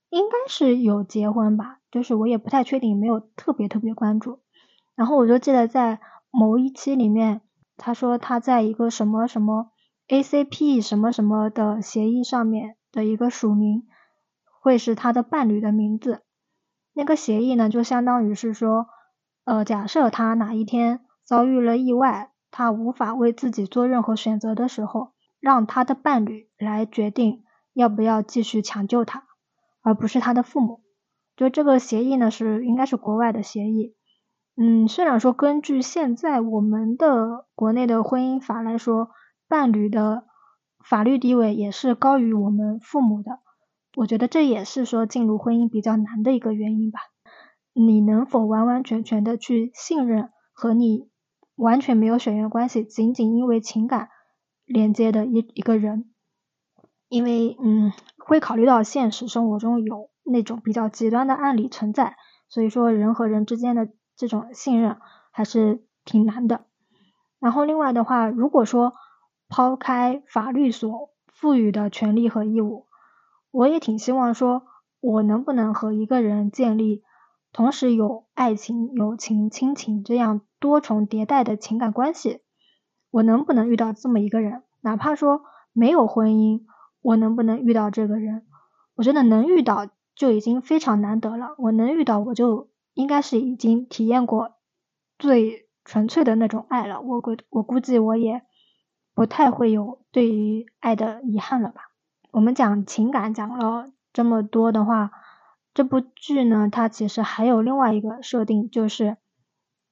[0.10, 4.40] 应该是有结婚吧，就是我也不太确定，没有特别特别关注。
[4.96, 6.00] 然后我就记得在
[6.32, 7.42] 某一期里面，
[7.78, 9.70] 他说他在一个什么什么
[10.08, 13.84] ACP 什么什么的协议上面的一个署名
[14.64, 16.24] 会是他的伴侣的名字。
[16.94, 18.88] 那个协议呢，就相当于是说，
[19.44, 25.14] 呃，假设他哪一天遭遇了意外，他无法为自己做任何选择的时候。
[25.42, 29.24] 让他的伴侣来决定要不要继续抢救他，
[29.82, 30.84] 而不是他的父母。
[31.36, 33.96] 就这个协议呢，是应该是国外的协议。
[34.56, 39.10] 嗯，虽然说根据现在我们的国内的婚姻法来说，
[39.48, 40.26] 伴侣的
[40.86, 43.40] 法律地位也是高于我们父母的。
[43.96, 47.00] 我觉得这也是说进入婚姻比较难的一个原因吧。
[47.74, 51.10] 你能否完完全全的去信任和你
[51.56, 54.10] 完全没有血缘关系，仅仅因为情感？
[54.66, 56.14] 连接的一一个人，
[57.10, 62.16] 因为嗯，会考虑到现实生活中有那种比较极端的案例存在，
[62.48, 64.98] 所以说人和人之间的这种信任
[65.32, 66.68] 还是挺难的。
[67.40, 68.94] 然后另外的话，如果说
[69.50, 72.86] 抛开法律所赋予的权利和义务，
[73.50, 74.64] 我也挺希望说，
[75.02, 77.04] 我能不能和一个人建立
[77.52, 82.40] 同时有爱情、友情、亲情这样多重迭代的情感关系。
[83.10, 84.64] 我能不能遇到这么一个人？
[84.80, 85.42] 哪怕说
[85.74, 86.62] 没有婚姻，
[87.02, 88.46] 我能不能遇到这个人？
[88.96, 91.56] 我觉得能遇到就已经非常难得了。
[91.58, 94.54] 我能遇到，我就应该是已经体验过
[95.20, 97.02] 最纯粹的那种爱了。
[97.02, 98.44] 我估我估计我也
[99.14, 101.92] 不太会有对于爱的遗憾了吧。
[102.32, 105.12] 我们讲情感讲了这么多的话，
[105.74, 109.18] 这部剧呢，它其实还有另外一个设定，就是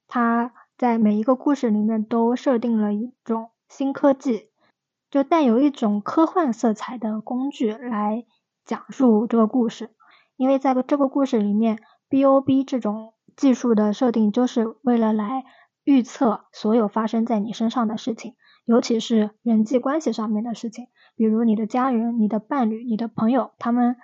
[0.08, 0.54] 它。
[0.80, 4.48] 在每一个故事里面都设定了一种新科技，
[5.12, 8.26] 就带有一种科幻色彩的工具来
[8.64, 9.90] 讲述这个故事。
[10.38, 15.44] 因为在这个故事里面，B.O.B 这种技术的设定就是为了来
[15.84, 20.88] 预测所有发生在你身上的事情，尤其是人际关系上面的事情，
[21.18, 23.98] 比如你的家人、你的伴侣、你的朋友，他们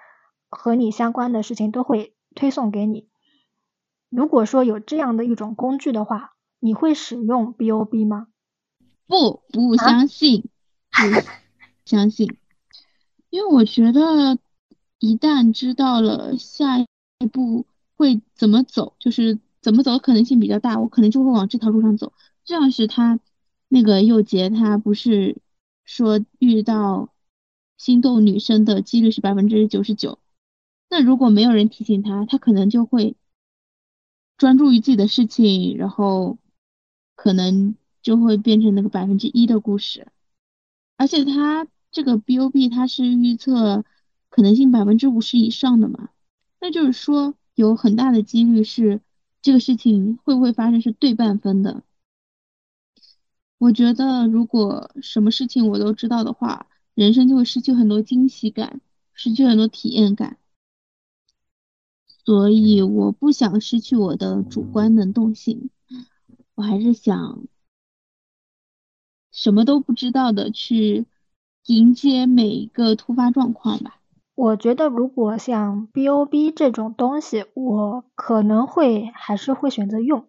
[0.49, 3.07] 和你相关的事情都会推送给你。
[4.09, 8.27] 如果说有这样的一种工具的话，你会使用 B O B 吗？
[9.07, 10.49] 不，不相信，
[10.89, 11.29] 不
[11.85, 12.37] 相信，
[13.29, 14.39] 因为我觉得
[14.97, 16.87] 一旦知道了下一
[17.31, 22.13] 步会怎么走，就是怎么走可能性比较大，我可能就会往这条路上走。
[22.43, 23.19] 就像是他
[23.67, 25.37] 那个佑杰，他不是
[25.83, 27.13] 说遇到
[27.77, 30.17] 心动女生的几率是百分之九十九，
[30.89, 33.15] 那如果没有人提醒他，他可能就会
[34.35, 36.39] 专注于自己的事情，然后。
[37.25, 40.09] 可能就会变成那个百分之一的故事，
[40.95, 43.83] 而且它这个 B O B 它是预测
[44.29, 46.09] 可能性百分之五十以上的嘛，
[46.61, 49.01] 那就是说有很大的几率是
[49.41, 51.81] 这个事情会不会发生是对半分的。
[53.57, 58.81] 我觉得如果什么事情我都知道的话，人生就会失去很多惊喜感，
[59.15, 60.37] 失去很多体验感。
[62.23, 65.71] 所以我不想失去我的主观能动性，
[66.55, 67.43] 我还是想
[69.31, 71.05] 什么都不知道的去
[71.65, 73.99] 迎接每一个突发状况吧。
[74.33, 80.27] 我觉得如果像 B O B 这种东西，我可能会还是会选择用。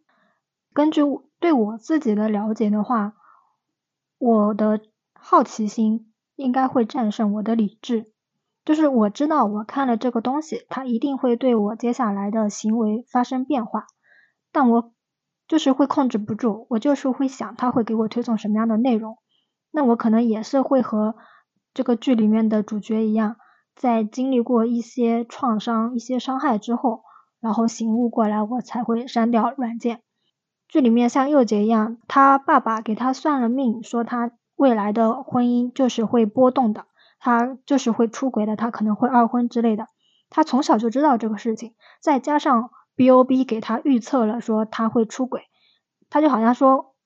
[0.73, 1.03] 根据
[1.39, 3.15] 对我自己的了解的话，
[4.19, 4.81] 我的
[5.15, 8.13] 好奇心应该会战胜我的理智。
[8.65, 13.87] 就是我知道我看了这个东西，它一定会对我接下来的行为发生变化，
[14.51, 14.93] 但我
[15.49, 19.19] 就是会控制不住，我就是会想他会给我推送什么样的内容，
[19.71, 21.17] 那我可能也是会和
[21.75, 23.37] 这个剧里面的主角一样，
[23.75, 27.03] 在经历过一些创伤、一些伤害之后，
[27.41, 30.01] 然后醒悟过来，我才会删掉软件。
[30.69, 36.87] 剧里面像佑杰一样，他爸爸给他算了命，说他未来的婚姻就是会波动的。
[37.19, 39.87] 他就是会出轨的，他可能会二婚之类的。
[40.29, 45.43] 他从小就知道这个事情，再加上 B O B 给他预测了说他会出轨，
[46.11, 46.97] 他就好像说，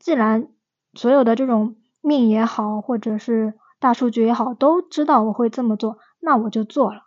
[0.00, 0.48] 既然
[0.94, 7.02] 所有的这种命也好，或者是大数据也好，都知道我会这么做，那我就做了。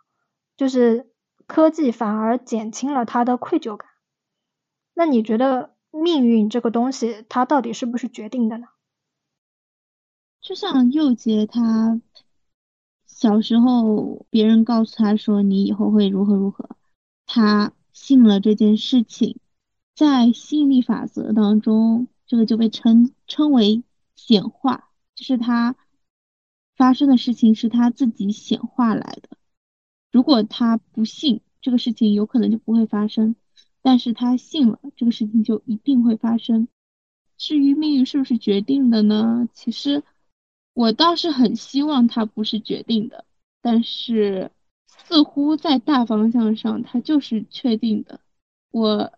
[0.56, 1.10] 就是
[1.46, 3.90] 科技反而减轻了他的愧疚感。
[4.94, 8.68] 那你觉得命运这个东西，它到底是不是决定的呢？
[10.40, 12.00] 就像佑杰他。
[13.06, 16.68] 小时候，别人告诉他说你以后会如何如何，
[17.26, 19.38] 他信了这件事情，
[19.94, 23.82] 在吸引力法则当中，这个就被称称为
[24.14, 25.74] 显化，就是他
[26.76, 29.36] 发生的事情是他自己显化来的。
[30.12, 33.34] 如果他不信，这个事情有可能就不会发生；
[33.82, 36.68] 但是他信了，这个事情就一定会发生。
[37.36, 39.48] 至于命运是不是决定的呢？
[39.52, 40.04] 其实。
[40.74, 43.24] 我倒是很希望它不是决定的，
[43.60, 44.52] 但是
[44.88, 48.20] 似乎在大方向上它就是确定的。
[48.70, 49.12] 我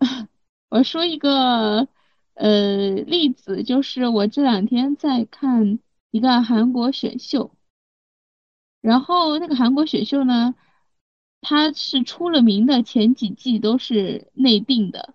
[0.69, 1.89] 我说一个
[2.35, 5.79] 呃例子，就是我这两天在看
[6.11, 7.51] 一个韩国选秀，
[8.81, 10.55] 然后那个韩国选秀呢，
[11.41, 15.15] 它是出了名的前几季都是内定的，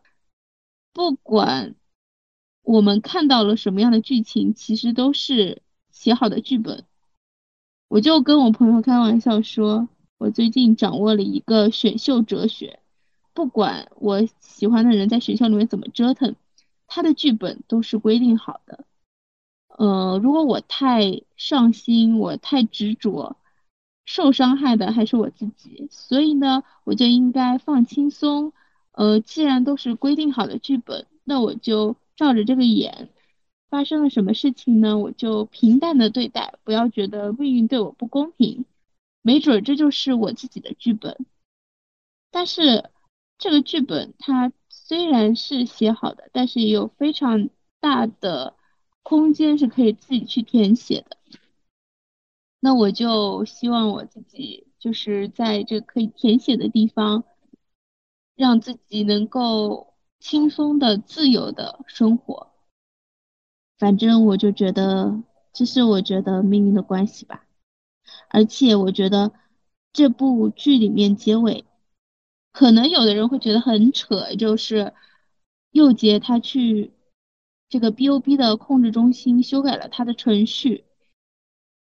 [0.93, 1.75] 不管
[2.63, 5.61] 我们看到了什么样的剧情，其实都是。
[5.91, 6.83] 写好的剧本，
[7.87, 9.87] 我就跟我朋友开玩笑说，
[10.18, 12.80] 我最近掌握了一个选秀哲学，
[13.34, 16.36] 不管我喜欢的人在选秀里面怎么折腾，
[16.88, 18.86] 他的剧本都是规定好的。
[19.78, 23.36] 呃，如果我太上心，我太执着，
[24.05, 25.89] 受伤害的还是我自己。
[25.91, 28.53] 所以呢，我就应该放轻松。
[28.93, 33.09] 呃，既然都是规定好的剧本，那我就照着这个演。
[33.70, 34.97] 发生了什么事情呢？
[34.97, 38.63] 我就平淡的对待，不要觉得命运对我不公平。
[39.26, 41.26] 没准这就是我自己的剧本。
[42.30, 42.91] 但是
[43.39, 47.49] 这个剧本它虽然是写好的，但是也有非常
[47.80, 48.55] 大的
[49.01, 51.17] 空间是可以自己去填写的。
[52.59, 57.23] 那我就希望我自己就是在这可以填写的地方，
[58.36, 62.51] 让自己能够轻松的、自由的生活。
[63.80, 67.44] 反正我就觉得，这是我觉得命运的关系吧。
[68.29, 69.31] 而且我觉得
[69.93, 71.65] 这部剧里面结尾，
[72.51, 74.93] 可能有的人会觉得很扯，就是
[75.71, 76.91] 佑杰他去
[77.69, 80.85] 这个 B O B 的控制中心修改了他的程序。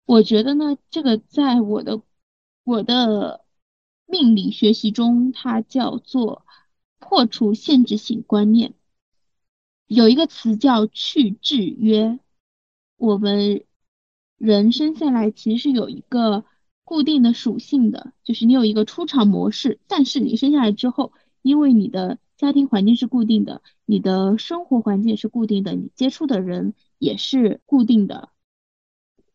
[0.06, 2.02] 我觉得呢，这个在我的
[2.64, 3.46] 我的
[4.06, 6.46] 命理学习中，它叫做
[7.00, 8.74] 破除限制性观念。
[9.88, 12.20] 有一个词叫去制约。
[12.96, 13.66] 我们
[14.44, 16.44] 人生下来其实是有一个
[16.84, 19.80] 固定的属性的，就是你有一个出厂模式。
[19.88, 28.32] 但是你生下来之后，因为你的家庭环境是固定的，你的生活环境是固定的，你接触的人也是固定的，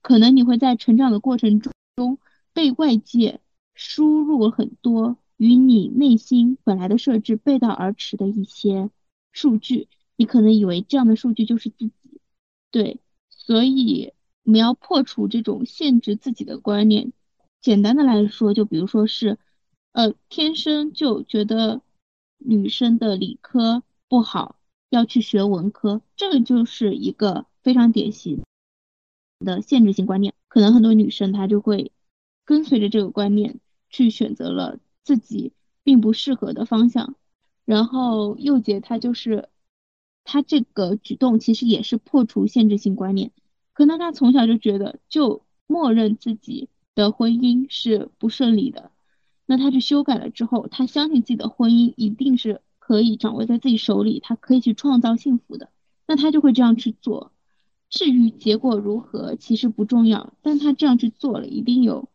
[0.03, 2.19] 可能你会在成长的过程中
[2.53, 3.41] 被外界
[3.75, 8.91] 输入很多与你内心本来的设置背道而驰的一些
[9.33, 9.89] 数据。
[10.17, 11.93] 你可能以为这样的数据就是自己，
[12.71, 13.01] 对，
[13.31, 14.13] 所以
[14.49, 17.13] 我们要破除这种限制自己的观念。
[17.61, 19.37] 简单的来说，就比如说是，
[19.93, 21.83] 呃，天生就觉得
[22.39, 24.57] 女生的理科不好，
[24.89, 28.43] 要去学文科，这个就是一个非常典型
[29.41, 30.33] 的限制性观念。
[30.49, 31.93] 可能很多女生她就会
[32.47, 37.17] 跟随着这个观念去选择了自己并不适合的方向。
[37.67, 39.51] 然后右姐她就是，
[40.25, 43.31] 她这个举动其实也是破除限制性观念，
[43.79, 48.91] 可能他从小就觉得就默认自己的婚姻是不顺利的，
[49.47, 55.71] 那他去修改了之后，他相信自己的婚姻一定是可以掌握在自己手里，他可以去创造幸福的，
[56.09, 57.31] 那他就会这样去做。
[57.89, 62.09] 至于结果如何，其实不重要，但他这样去做了，一定有，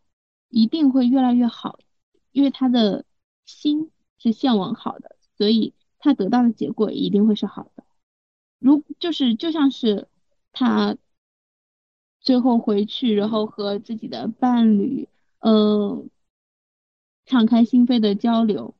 [0.50, 1.78] 一定会越来越好，
[2.32, 3.06] 因为他的
[3.46, 7.84] 心是向往好的，所以他得到的结果一定会是好的。
[8.58, 10.08] 如就是就像是
[10.52, 10.98] 他
[12.24, 15.08] 最后回去，然后和自己的伴侣，
[15.38, 16.04] 呃，
[17.26, 18.74] 敞开心扉的交流。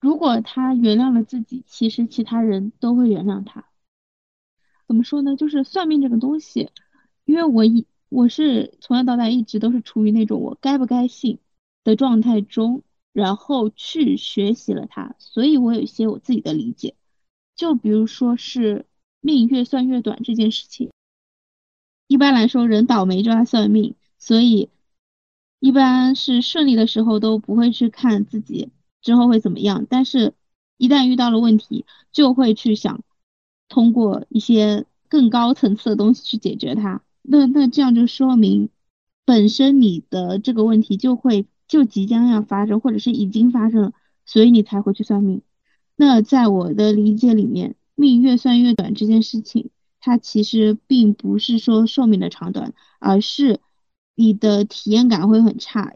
[0.00, 3.66] 如果他原谅了自己，其实其他人都会原谅他。
[4.86, 5.36] 怎么说呢？
[5.36, 6.70] 就是算命这个东西，
[7.24, 11.38] 因为我一我是从小到大一直都是处于那种我该不该信
[11.84, 16.96] 的状态中，然后去学习了它，所以我有一些我自己的理解。
[17.54, 18.86] 就比如说是
[19.20, 20.90] 命越算越短这件事情，
[22.06, 24.70] 一般来说人倒霉就要算命，所以
[25.60, 28.70] 一般是顺利的时候都不会去看自己
[29.02, 30.34] 之后会怎么样，但是
[30.76, 33.02] 一旦遇到了问题，就会去想。
[33.66, 38.68] 通过一些更高层次的东西去解决它，那那这样就说明
[39.24, 43.92] 本身你的这个问题就会就即将要发生，或者是已经发生了，
[44.26, 45.40] 所以你才会去算命。
[45.96, 49.70] 那在我的理解里面，命越算越短这件事情，
[50.04, 53.60] 它其实并不是说寿命的长短，而是
[54.14, 55.94] 你的体验感会很差，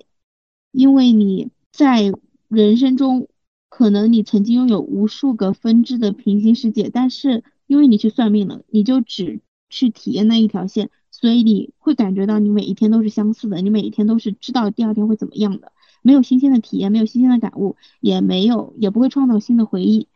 [0.72, 2.12] 因为你在
[2.48, 3.28] 人生中
[3.68, 7.44] 可能你曾经拥有无数个分支的平行世界，但是。
[7.68, 20.08] 因为你去算命了，你就只去体验那一条线，所以你会感觉到你每一天都是相似的，你每一天都是知道第二天会怎么样的，没有新鲜的体验，没有新鲜的感悟，也没有也不会创造新的回忆，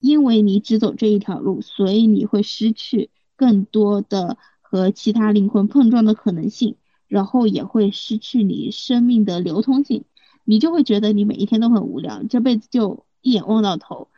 [0.00, 3.10] 因为你只走这一条路，所以你会失去
[3.40, 6.76] 更多的和其他灵魂碰撞的可能性，
[7.08, 10.04] 然后也会失去你生命的流通性，
[10.44, 14.08] 你就会觉得你每一天都很无聊，这辈子就一眼望到头，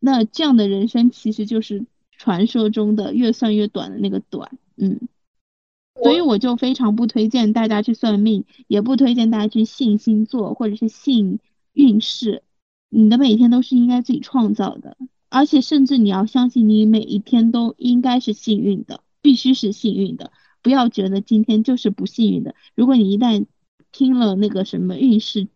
[0.00, 1.86] 那这样的人生其实就是。
[2.16, 5.08] 传说中的越算越短的那个短，嗯，
[6.00, 11.40] 所以我就非常不推荐大家去算命，也不推荐大家去信星座或者是信
[11.72, 12.44] 运势。
[12.88, 14.96] 你的每一天都是应该自己创造的，
[15.34, 20.30] 而且甚至你要相信你每一天都应该是幸运的，必须是幸运的，
[20.62, 22.54] 不要觉得今天就是不幸运的。
[22.76, 23.46] 如果你一旦
[23.90, 25.48] 听了那个什么运势，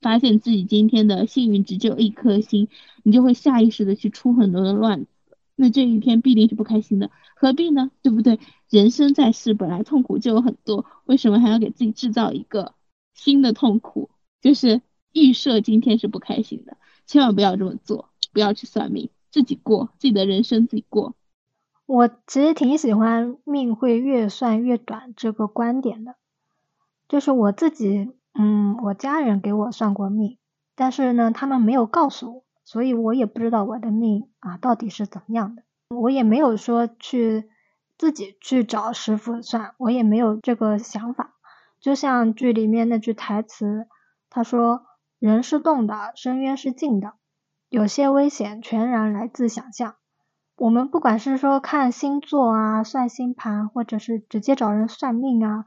[0.00, 2.68] 发现自己今天的幸运值只有一颗星，
[3.02, 5.08] 你就会下意识的去出很多的乱子。
[5.56, 7.90] 那这一天必定是不开心的，何必呢？
[8.02, 8.38] 对不对？
[8.68, 12.76] 人生在世，本来痛苦就有很多，为什么还要给自己制造一个
[13.12, 14.08] 新的痛苦？
[14.40, 14.82] 就是
[15.12, 21.14] 预设今天是不开心的，千万不要这么做，不要去算命，自己过自己的人生，自己过。
[21.86, 26.14] 我其实挺喜欢命会越算越短这个观点的，
[27.08, 30.38] 就是我自己，嗯，我家人给我算过命，
[30.74, 32.44] 但是呢，他们没有告诉我。
[32.62, 37.50] 所以我也不知道我的命啊到底是怎么样的，我也没有说去
[37.98, 41.34] 自己去找师傅算，我也没有这个想法。
[41.80, 43.88] 就像剧里面那句台词，
[44.28, 44.86] 他说
[45.18, 47.14] ：“人是动的，深渊是静的，
[47.70, 49.94] 有些危险全然来自想象。”
[50.58, 55.64] 我们不管是说看星座啊、算星盘，或者是直接找人算命啊，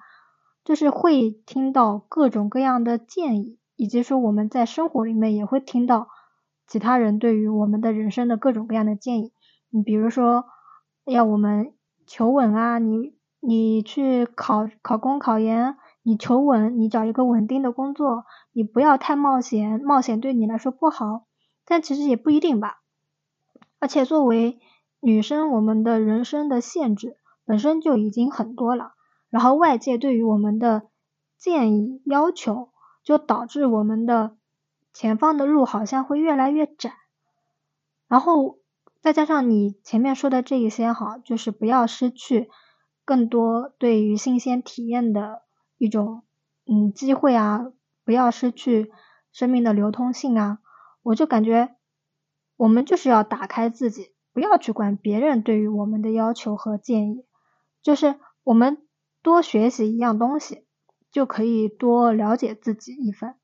[0.63, 6.09] 就是会听到各种各样的建议，以及说我们在生活里面也会听到。
[6.67, 9.33] 其他人对于我们的人生的各种各样的建议，
[9.71, 10.45] 你比如说
[11.05, 11.73] 要我们
[12.05, 21.25] 求稳啊，你你去考考公考研，你求稳，你找一个稳定的工作，你不要太冒险，冒险对你来说不好，
[21.65, 22.81] 但其实也不一定吧。
[23.79, 24.59] 而且作为
[24.99, 28.93] 女生，我们的人生的限制本身就已经很多了，
[29.29, 30.83] 然后外界对于我们的
[31.37, 32.69] 建议要求，
[33.03, 34.35] 就导致我们的。
[34.95, 36.93] 前方的路好像会越来越窄，
[38.07, 38.59] 然后
[39.01, 42.51] 再加上你前面说的这一些哈，就是不要失去
[43.03, 45.41] 更多对于新鲜体验的
[45.79, 46.21] 一种
[46.67, 47.71] 嗯机会啊，
[48.05, 48.91] 不要失去
[49.31, 50.59] 生命的流通性啊，
[51.03, 51.75] 我就感觉
[52.57, 57.25] 我们就是要打开自己，不要去管别人对于我们的要求和建议，
[57.81, 58.79] 就是我们
[59.21, 60.65] 多学习一样东西，
[61.11, 63.35] 就可以多了解自己一分。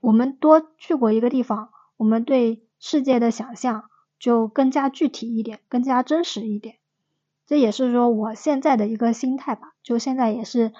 [0.00, 3.84] 我们多去过一个地方，我们对世界的想象
[4.18, 6.76] 就更加具体一点，更加真实一点。
[7.46, 10.72] 这也是说我现在的一个心态吧，就现在也是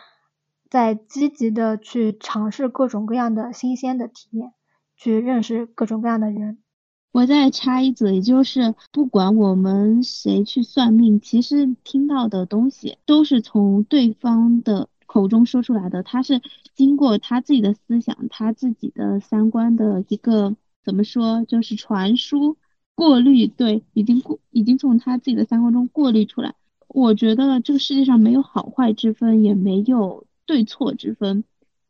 [0.69, 4.53] 在积极的去尝试各种各样的新鲜的体验，
[4.97, 6.59] 去认识各种各样的人。
[7.12, 16.42] 我再插一嘴，就是不管我们谁去算命，其实听到的东西都是从对方的口中说出来的，他是
[16.74, 22.59] 经过他自己的思想、他自己的三观的一个怎么说，就是传输
[22.94, 26.55] 过滤，对，已经过已经从他自己的三观中过滤出来。
[26.88, 31.44] 我觉得这个世界上没有好坏之分，也没有对错之分，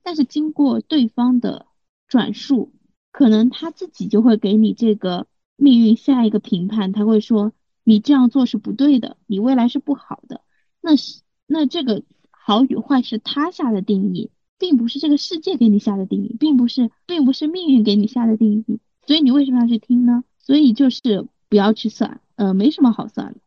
[0.04, 1.66] 但是经过对方的
[2.06, 2.70] 转述。
[3.16, 10.42] 可能他自己就会给你这个命运下一个评判，他会说你这样做是不对的，你未来是不好的。
[10.82, 18.80] 那是那这个好与坏是他下的定义，并不是这个世界给你下的定义，并不是并不是命运给你下的定义。
[19.06, 20.22] 所以你为什么要去听呢？
[20.38, 23.40] 所以就是不要去算，呃，没什么好算的，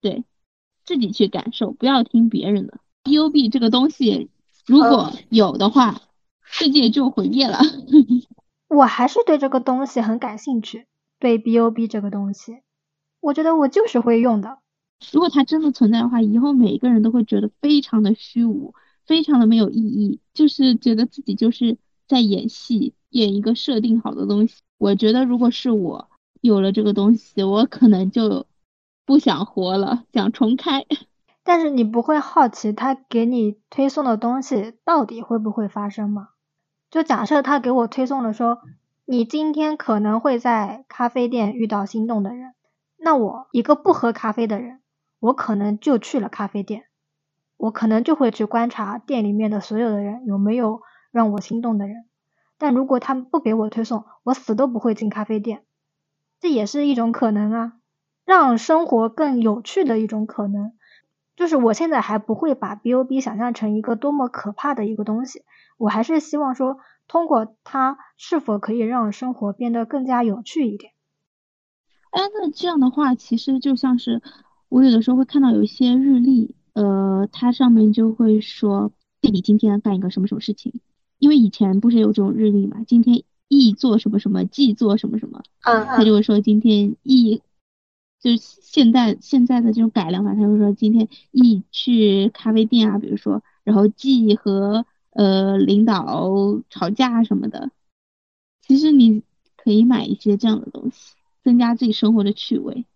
[0.00, 0.24] 对，
[0.86, 2.80] 自己去感受，不要听别人的。
[3.02, 4.30] B O B 这个东西
[4.64, 6.00] 如果有的话，
[6.40, 7.58] 世界就毁灭了。
[8.70, 10.86] 我还是对这个东西很感兴趣，
[11.18, 12.62] 对 B O B 这个东西，
[13.18, 14.58] 我觉得我就是会用的。
[15.12, 18.72] 如果它真的存在的话，以后每一个人都会觉得非常的虚无，
[19.04, 24.60] 非常的没有意义，就是觉得自己就是在演戏，演一个设定好的东西。
[24.78, 26.08] 我觉得如果是我
[26.40, 28.46] 有了这个东西，我可能就
[29.04, 30.86] 不想活了，想重开。
[31.42, 36.28] 但是你不会好奇他给你推送的东西到底会不会发生吗？
[36.90, 38.58] 就假设他给我推送了说，
[39.04, 42.54] 你今天可能会在咖啡店遇到心动的人，
[42.96, 44.80] 那我一个不喝咖啡的人，
[45.20, 46.86] 我可能就去了咖啡店，
[47.56, 50.82] 我可能就会去观察店里面的所有的人有没有
[51.12, 52.06] 让我心动的人。
[52.58, 55.62] 但如果他们不给我推送，我死都不会进咖啡店，
[56.40, 57.72] 这也是一种可能啊，
[58.24, 60.72] 让生活更有趣的一种可能。
[61.40, 65.40] 就是我现在还不会把 B O B 想象成一个多么可怕的一个东西。
[65.78, 66.76] 我还是希望说，
[67.08, 70.92] 通过它是否可以让生活变得更加有趣一点。
[72.10, 74.20] 哎，那这样的话，其实就像是
[74.68, 80.74] 我有的时候会看到有一些日历，呃，它上面就会说你今天干一个什么什么事情。
[81.18, 87.40] 因为以前不是有这种日历嘛，今天易做什么什么，忌做什么什么，嗯，他就会说今天易，
[88.20, 94.86] 就现在现在的这种改良法，他就说今天易去咖啡店啊，比如说，然后忌和。
[95.12, 96.30] 呃，领导
[96.70, 97.72] 吵架什么的，
[98.62, 99.24] 其实你
[99.56, 102.86] 可以买一些这样的东西，增加自己生活的趣味。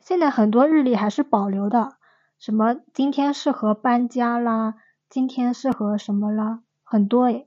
[0.00, 1.98] 现在很多日历还是保留的，
[2.38, 4.76] 什么今天适合搬家啦，
[5.10, 7.46] 今天适合什么啦，很多诶。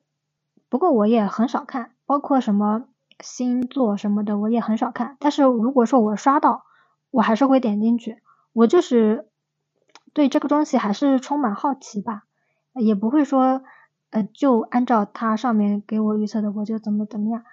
[0.70, 2.90] 不过我也很少看，包括什么
[3.22, 5.18] 星座什么的，我也很少看。
[5.20, 6.64] 但是如果说我刷到，
[7.10, 8.22] 我还是会点进去。
[8.54, 9.28] 我就是
[10.14, 12.24] 对这个东西还是充满好奇吧。
[12.74, 13.64] 也不会说，
[14.12, 17.44] 呃，就按照它上面给我预测的，我就怎么怎么样。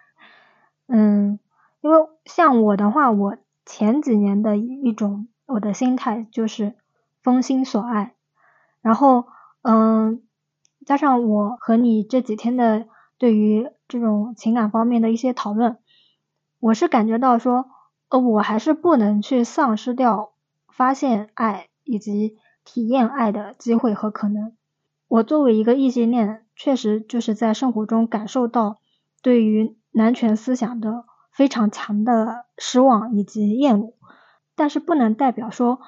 [0.87, 1.41] 嗯，
[1.81, 6.77] 因为像我的话，我前几年的一种我的心态就是
[7.23, 8.15] 封心所爱，
[8.81, 9.27] 然后，
[9.63, 10.23] 嗯，
[10.87, 12.87] 加上我和你这几天的
[13.19, 15.79] 对于这种情感方面的一些讨论，
[16.61, 17.71] 我是感觉到说，
[18.11, 20.33] 呃，我还是不能去丧失掉
[20.71, 24.53] 发现爱以及体验爱的机会和可能。
[25.09, 28.77] 我作为一个异性恋，确实就是在生活中感受到
[29.23, 33.95] 对于男权思想的非常强的失望以及厌恶，
[34.55, 35.81] 但是不能代表说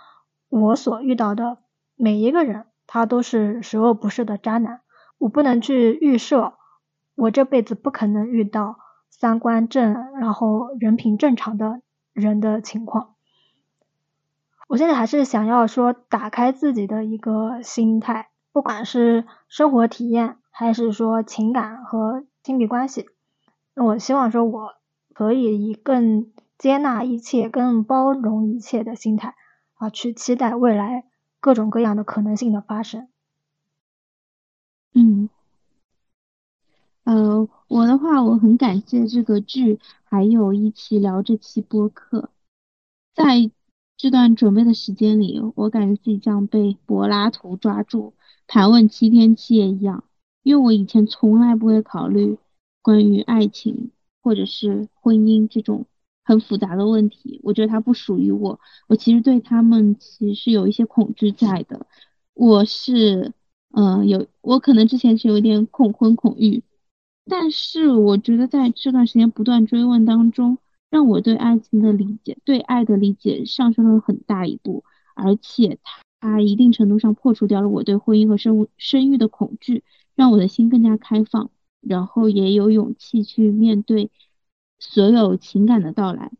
[0.49, 1.59] 我所遇到的
[1.97, 4.81] 每一个人他都是十恶不赦的渣男，
[5.19, 6.55] 我不能去预设
[7.15, 8.79] 我这辈子不可能遇到
[9.11, 11.83] 三观正然后人品正常的
[12.13, 13.15] 人的情况。
[14.69, 18.29] 我现在还是想要说打开自己的一个心态。
[18.53, 23.07] 不管是生活体验，还是说情感和亲密关系，
[23.75, 24.75] 那我希望说我
[25.15, 29.37] 可以以更接纳一切、更包容一切的心态
[29.75, 31.05] 啊，去期待未来
[31.39, 33.09] 各种各样的可能性的发生。
[34.95, 35.31] 嗯，
[37.11, 42.31] 呃，我的话，我很感谢这个剧，还有一起聊这期播客，
[43.17, 43.51] 在
[43.97, 48.15] 这段准备的时间里，我感觉自己像被柏拉图抓住。
[48.47, 50.05] 盘问七天七夜一样，
[50.45, 52.39] 因为我以前从来不会考虑
[52.81, 53.91] 关于爱情
[54.23, 55.87] 或者是婚姻这种
[56.23, 58.61] 很复杂的问题，我觉得它不属于我。
[58.87, 61.89] 我其实对他们其实是有一些恐惧在的。
[62.35, 63.33] 我是，
[63.73, 66.63] 嗯，有我可能之前是有点恐婚恐育，
[67.27, 70.59] 但是我觉得在这段时间不断追问当中，
[70.91, 76.01] 让我对爱情的理解、对爱的理解上升了很大一步，而且它。
[76.45, 79.83] 一定程度上破除掉了我对婚姻和生生育的恐惧，
[80.15, 81.51] 让我的心更加开放。
[81.81, 84.11] 然后也有勇气去面对
[84.79, 86.31] 所有情感的到来。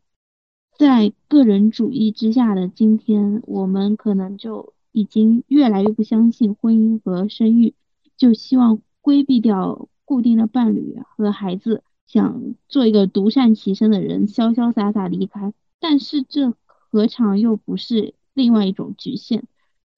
[0.77, 7.73] 在个人主义之下的今天，我们可能就已经越来越不相信婚姻和生育，
[8.19, 15.55] 就希望规避掉固定的伴侣和孩子，想做一个独善其身的人，潇潇洒洒离开。
[15.79, 19.45] 但是这何尝又不是另外一种局限？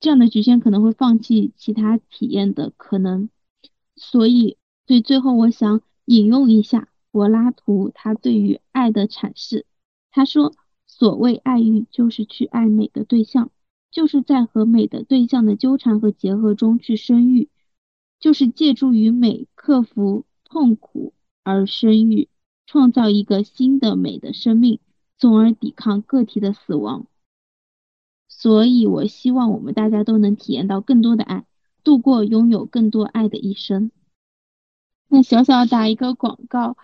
[0.00, 3.30] 这样的局限可能会放弃其他体验的可能。
[3.96, 9.64] 所以，所以最后我想引用一下柏拉图他对于爱的阐释，
[10.10, 10.52] 他说。
[10.86, 13.50] 所谓爱欲，就是去爱美的对象，
[13.90, 17.48] 就是在和美的对象的纠缠和结合中去生育，
[18.22, 21.12] 就是借助于美克服痛苦
[21.42, 22.30] 而生育，
[22.64, 24.80] 创造一个新的美的生命，
[25.18, 27.06] 从而抵抗个体的死亡。
[28.28, 31.44] 所以，我希望我们大家都能体验到更多的爱，
[31.84, 33.90] 度过拥有更多爱的一生。
[35.08, 36.78] 那小小打一个广告，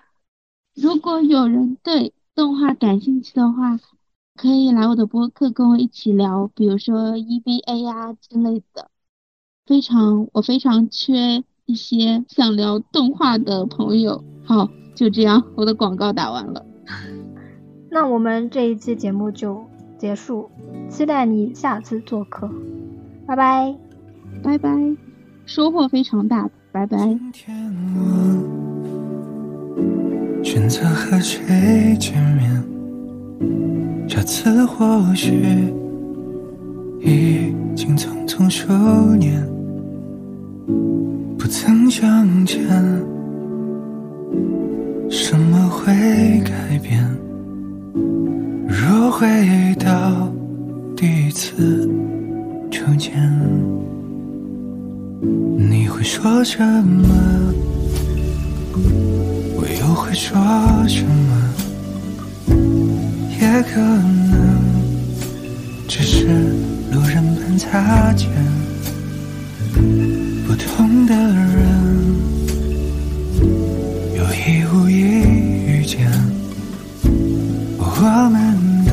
[0.75, 3.81] 如果有人对动画感兴趣的话。
[4.41, 8.89] 可以来我的播客跟我一起聊，比如说 EVA 呀之类的。
[9.69, 14.25] 非常，我非常缺一些想聊动画的朋友。
[14.47, 16.65] 好，就这样，我的广告打完了。
[17.93, 19.63] 那我们这一期节目就
[19.99, 20.51] 结束，
[20.89, 22.51] 期待你下次做客。
[23.27, 23.77] 拜拜，
[24.43, 24.97] 拜拜，
[25.45, 26.97] 收获非常大，拜拜。
[30.43, 32.65] 选择和谁见面？
[34.09, 35.75] 这次或许
[37.01, 38.73] 已经匆匆数
[39.17, 39.47] 年，
[41.39, 42.61] 不曾相见，
[45.09, 45.87] 什么会
[46.45, 47.03] 改变？
[48.67, 49.27] 若回
[49.77, 50.31] 到
[50.95, 51.89] 第一次
[52.71, 53.13] 初见，
[55.57, 57.09] 你会说什么？
[59.57, 60.37] 我又会说
[60.87, 61.33] 什么？
[63.41, 64.61] 也可能
[65.89, 66.27] 只是
[66.93, 68.29] 路人般擦肩，
[70.59, 71.67] 痛的人
[74.17, 74.97] 有意无意
[75.67, 76.11] 遇见，
[77.79, 78.93] 我们的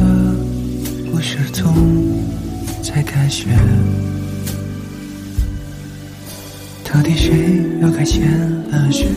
[1.11, 1.73] 故事总
[2.81, 3.47] 在开学，
[6.83, 8.21] 到底谁又该先
[8.69, 9.07] 了谁？